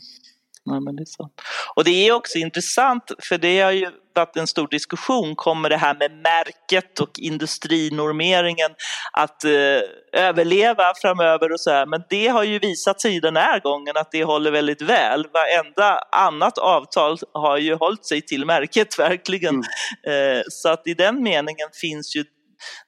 Ja, 0.66 0.80
men 0.80 0.96
det 0.96 1.04
är 1.04 1.06
så. 1.06 1.30
Och 1.76 1.84
det 1.84 2.08
är 2.08 2.12
också 2.14 2.38
intressant, 2.38 3.12
för 3.30 3.38
det 3.38 3.62
har 3.62 3.72
ju 3.72 3.92
varit 4.16 4.38
en 4.38 4.48
stor 4.48 4.68
diskussion, 4.68 5.36
kommer 5.36 5.70
det 5.70 5.78
här 5.78 5.96
med 5.96 6.12
märket 6.12 7.00
och 7.00 7.20
industrinormeringen 7.20 8.72
att 9.14 9.44
eh, 9.44 10.22
överleva 10.22 10.84
framöver 11.02 11.52
och 11.52 11.60
så 11.60 11.70
här. 11.70 11.86
Men 11.86 12.04
det 12.10 12.28
har 12.28 12.44
ju 12.44 12.60
visat 12.60 13.02
sig 13.02 13.20
den 13.20 13.36
här 13.36 13.60
gången 13.60 13.98
att 13.98 14.12
det 14.12 14.24
håller 14.24 14.52
väldigt 14.52 14.82
väl. 14.82 15.28
Varenda 15.34 16.00
annat 16.12 16.58
avtal 16.58 17.18
har 17.34 17.58
ju 17.58 17.76
hållit 17.76 18.06
sig 18.06 18.22
till 18.22 18.46
märket 18.46 19.00
verkligen. 19.00 19.64
Mm. 20.08 20.38
Eh, 20.38 20.44
så 20.50 20.70
att 20.70 20.88
i 20.88 20.94
den 20.94 21.24
meningen 21.24 21.70
finns 21.82 22.16
ju 22.16 22.24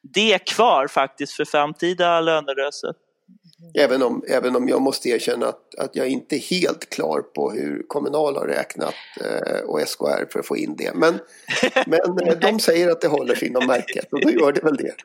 det 0.01 0.45
kvar 0.45 0.87
faktiskt 0.87 1.33
för 1.33 1.45
framtida 1.45 2.21
lönerörelser. 2.21 2.93
Även 3.73 4.03
om, 4.03 4.23
även 4.27 4.55
om 4.55 4.69
jag 4.69 4.81
måste 4.81 5.09
erkänna 5.09 5.45
att, 5.45 5.75
att 5.77 5.95
jag 5.95 6.07
inte 6.07 6.35
är 6.35 6.39
helt 6.39 6.89
klar 6.89 7.21
på 7.21 7.51
hur 7.51 7.83
Kommunal 7.87 8.35
har 8.35 8.47
räknat 8.47 8.93
eh, 9.21 9.59
och 9.59 9.81
SKR 9.87 10.31
för 10.31 10.39
att 10.39 10.45
få 10.45 10.57
in 10.57 10.75
det. 10.77 10.91
Men, 10.95 11.19
men 11.85 12.27
eh, 12.27 12.37
de 12.39 12.59
säger 12.59 12.89
att 12.89 13.01
det 13.01 13.07
håller 13.07 13.35
sig 13.35 13.47
inom 13.47 13.67
märket 13.67 14.13
och 14.13 14.21
då 14.21 14.31
gör 14.31 14.51
det 14.51 14.61
väl 14.61 14.75
det. 14.75 14.95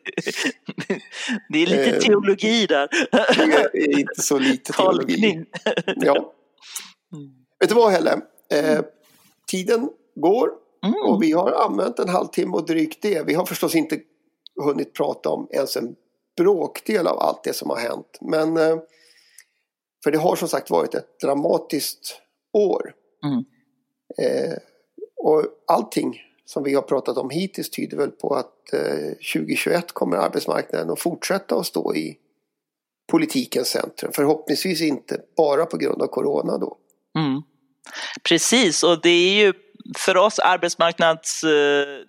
Det 1.49 1.63
är 1.63 1.67
lite 1.67 1.97
eh, 1.97 1.99
teologi 1.99 2.67
där. 2.67 2.89
Det 3.73 3.79
är 3.79 3.99
inte 3.99 4.23
så 4.23 4.39
lite 4.39 4.73
teologi. 4.73 5.45
Ja. 5.97 6.35
Mm. 7.13 7.31
Vet 7.61 7.69
du 7.69 7.75
vad 7.75 7.93
Helle? 7.93 8.21
Eh, 8.53 8.81
tiden 9.51 9.89
går 10.15 10.51
mm. 10.85 10.95
och 11.03 11.23
vi 11.23 11.33
har 11.33 11.53
använt 11.53 11.99
en 11.99 12.09
halvtimme 12.09 12.53
och 12.53 12.67
drygt 12.67 13.03
det. 13.03 13.27
Vi 13.27 13.35
har 13.35 13.45
förstås 13.45 13.75
inte 13.75 13.99
hunnit 14.63 14.95
prata 14.95 15.29
om 15.29 15.49
ens 15.51 15.77
en 15.77 15.97
bråkdel 16.37 17.07
av 17.07 17.19
allt 17.19 17.45
det 17.45 17.53
som 17.53 17.71
har 17.71 17.77
hänt. 17.77 18.19
Men 18.21 18.57
eh, 18.57 18.77
för 20.05 20.11
det 20.11 20.19
har 20.19 20.37
som 20.37 20.49
sagt 20.49 20.71
varit 20.71 20.95
ett 20.95 21.21
dramatiskt 21.21 22.21
år. 22.53 22.95
Mm. 23.25 23.45
Eh, 24.19 24.57
och 25.17 25.45
allting 25.67 26.21
som 26.45 26.63
vi 26.63 26.75
har 26.75 26.83
pratat 26.83 27.17
om 27.17 27.31
hittills 27.31 27.71
tyder 27.71 27.97
väl 27.97 28.11
på 28.11 28.35
att 28.35 28.73
eh, 28.73 29.09
2021 29.35 29.93
kommer 29.93 30.17
arbetsmarknaden 30.17 30.91
att 30.91 31.01
fortsätta 31.01 31.57
att 31.57 31.67
stå 31.67 31.95
i 31.95 32.19
politikens 33.11 33.69
centrum. 33.69 34.13
Förhoppningsvis 34.15 34.81
inte 34.81 35.21
bara 35.37 35.67
på 35.67 35.77
grund 35.77 36.03
av 36.03 36.07
corona 36.07 36.59
då. 36.59 36.77
Mm. 37.19 37.43
Precis, 38.29 38.83
och 38.83 39.03
det 39.03 39.09
är 39.09 39.45
ju 39.45 39.53
för 39.99 40.17
oss 40.17 40.39
arbetsmarknads 40.39 41.45
eh, 41.45 42.05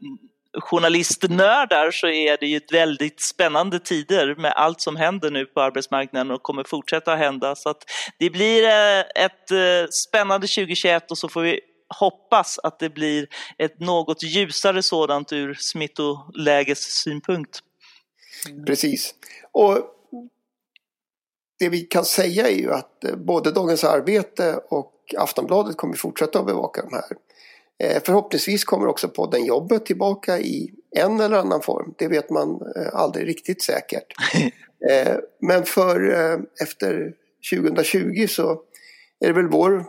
journalistnördar 0.60 1.91
så 1.91 2.08
är 2.08 2.38
det 2.38 2.45
ju 2.45 2.60
väldigt 2.72 3.22
spännande 3.22 3.80
tider 3.80 4.36
med 4.36 4.54
allt 4.56 4.82
som 4.82 4.95
händer 4.95 5.32
nu 5.32 5.45
på 5.45 5.62
arbetsmarknaden 5.62 6.32
och 6.32 6.43
kommer 6.43 6.64
fortsätta 6.64 7.16
hända. 7.16 7.56
Så 7.56 7.70
att 7.70 7.84
det 8.20 8.30
blir 8.30 8.64
eh, 8.64 8.99
ett 8.99 9.52
eh, 9.52 9.89
spännande 9.91 10.47
2021 10.47 11.12
och 11.12 11.18
så 11.18 11.30
får 11.30 11.41
vi 11.41 11.60
hoppas 11.99 12.60
att 12.64 12.80
det 12.80 12.89
blir 12.89 13.28
ett 13.58 13.80
något 13.80 14.24
ljusare 14.24 14.84
sådant 14.84 15.34
ur 15.34 15.54
smittolägessynpunkt. 15.54 17.60
synpunkt. 18.43 18.68
Precis. 18.68 19.16
Och 19.52 19.78
det 21.60 21.70
vi 21.70 21.82
kan 21.82 22.06
säga 22.06 22.49
är 22.49 22.56
ju 22.56 22.74
att 22.74 23.04
eh, 23.04 23.16
både 23.16 23.52
Dagens 23.52 23.84
Arbete 23.84 24.60
och 24.70 24.93
Aftonbladet 25.18 25.78
kommer 25.78 25.95
fortsätta 25.95 26.39
att 26.39 26.45
bevaka 26.45 26.82
de 26.82 26.93
här. 26.93 27.18
Eh, 27.84 28.02
förhoppningsvis 28.06 28.64
kommer 28.64 28.88
också 28.88 29.08
podden 29.08 29.46
Jobbet 29.46 29.86
tillbaka 29.86 30.40
i 30.40 30.72
en 30.96 31.20
eller 31.20 31.38
annan 31.38 31.62
form. 31.62 31.94
Det 31.98 32.08
vet 32.08 32.30
man 32.30 32.50
eh, 32.76 32.96
aldrig 32.96 33.28
riktigt 33.28 33.64
säkert. 33.64 34.14
Eh, 34.90 35.18
men 35.42 35.64
för 35.66 36.12
efter 36.62 37.14
2020 37.54 38.26
så 38.30 38.62
är 39.20 39.28
det 39.28 39.34
väl 39.34 39.48
vår 39.48 39.86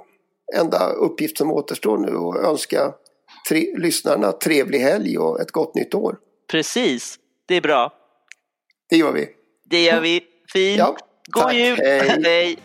enda 0.56 0.88
uppgift 0.88 1.38
som 1.38 1.52
återstår 1.52 1.98
nu 1.98 2.16
att 2.16 2.50
önska 2.50 2.94
tre, 3.48 3.74
lyssnarna 3.76 4.32
trevlig 4.32 4.78
helg 4.78 5.18
och 5.18 5.40
ett 5.40 5.50
gott 5.50 5.74
nytt 5.74 5.94
år. 5.94 6.16
Precis, 6.50 7.18
det 7.48 7.54
är 7.54 7.60
bra. 7.60 7.92
Det 8.90 8.96
gör 8.96 9.12
vi. 9.12 9.28
Det 9.70 9.82
gör 9.82 10.00
vi. 10.00 10.20
Fint. 10.52 10.78
Ja, 10.78 10.96
God 11.26 11.52
jul. 11.52 11.78
Hej. 11.78 12.22
Hej. 12.24 12.58